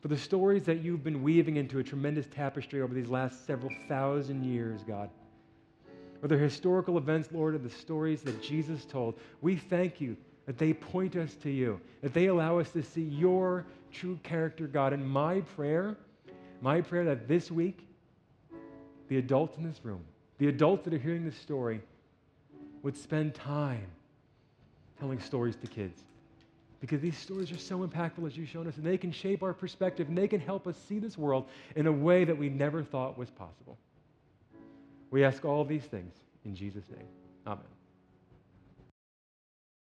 for 0.02 0.08
the 0.08 0.16
stories 0.16 0.64
that 0.64 0.82
you've 0.82 1.02
been 1.02 1.22
weaving 1.22 1.56
into 1.56 1.78
a 1.78 1.82
tremendous 1.82 2.26
tapestry 2.26 2.82
over 2.82 2.92
these 2.92 3.08
last 3.08 3.46
several 3.46 3.72
thousand 3.88 4.44
years, 4.44 4.82
God. 4.86 5.08
Whether 6.20 6.38
historical 6.38 6.98
events, 6.98 7.30
Lord, 7.32 7.54
or 7.54 7.58
the 7.58 7.70
stories 7.70 8.20
that 8.22 8.42
Jesus 8.42 8.84
told, 8.84 9.18
we 9.40 9.56
thank 9.56 10.02
you 10.02 10.18
that 10.44 10.58
they 10.58 10.74
point 10.74 11.16
us 11.16 11.34
to 11.42 11.50
you, 11.50 11.80
that 12.02 12.12
they 12.12 12.26
allow 12.26 12.58
us 12.58 12.70
to 12.72 12.82
see 12.82 13.04
your 13.04 13.64
true 13.90 14.18
character, 14.22 14.66
God. 14.66 14.92
And 14.92 15.08
my 15.08 15.40
prayer 15.40 15.96
my 16.60 16.80
prayer 16.80 17.04
that 17.06 17.28
this 17.28 17.50
week, 17.50 17.86
the 19.08 19.18
adults 19.18 19.56
in 19.56 19.64
this 19.64 19.80
room, 19.82 20.02
the 20.38 20.48
adults 20.48 20.84
that 20.84 20.94
are 20.94 20.98
hearing 20.98 21.24
this 21.24 21.36
story, 21.36 21.80
would 22.82 22.96
spend 22.96 23.34
time 23.34 23.86
telling 24.98 25.20
stories 25.20 25.56
to 25.56 25.66
kids. 25.66 26.02
Because 26.80 27.00
these 27.00 27.16
stories 27.16 27.52
are 27.52 27.58
so 27.58 27.86
impactful, 27.86 28.26
as 28.26 28.36
you've 28.36 28.48
shown 28.48 28.66
us, 28.66 28.76
and 28.76 28.86
they 28.86 28.96
can 28.96 29.12
shape 29.12 29.42
our 29.42 29.52
perspective 29.52 30.08
and 30.08 30.16
they 30.16 30.28
can 30.28 30.40
help 30.40 30.66
us 30.66 30.76
see 30.88 30.98
this 30.98 31.18
world 31.18 31.46
in 31.76 31.86
a 31.86 31.92
way 31.92 32.24
that 32.24 32.36
we 32.36 32.48
never 32.48 32.82
thought 32.82 33.18
was 33.18 33.28
possible. 33.30 33.76
We 35.10 35.24
ask 35.24 35.44
all 35.44 35.64
these 35.64 35.84
things 35.84 36.14
in 36.44 36.54
Jesus' 36.54 36.88
name. 36.88 37.06
Amen. 37.46 37.79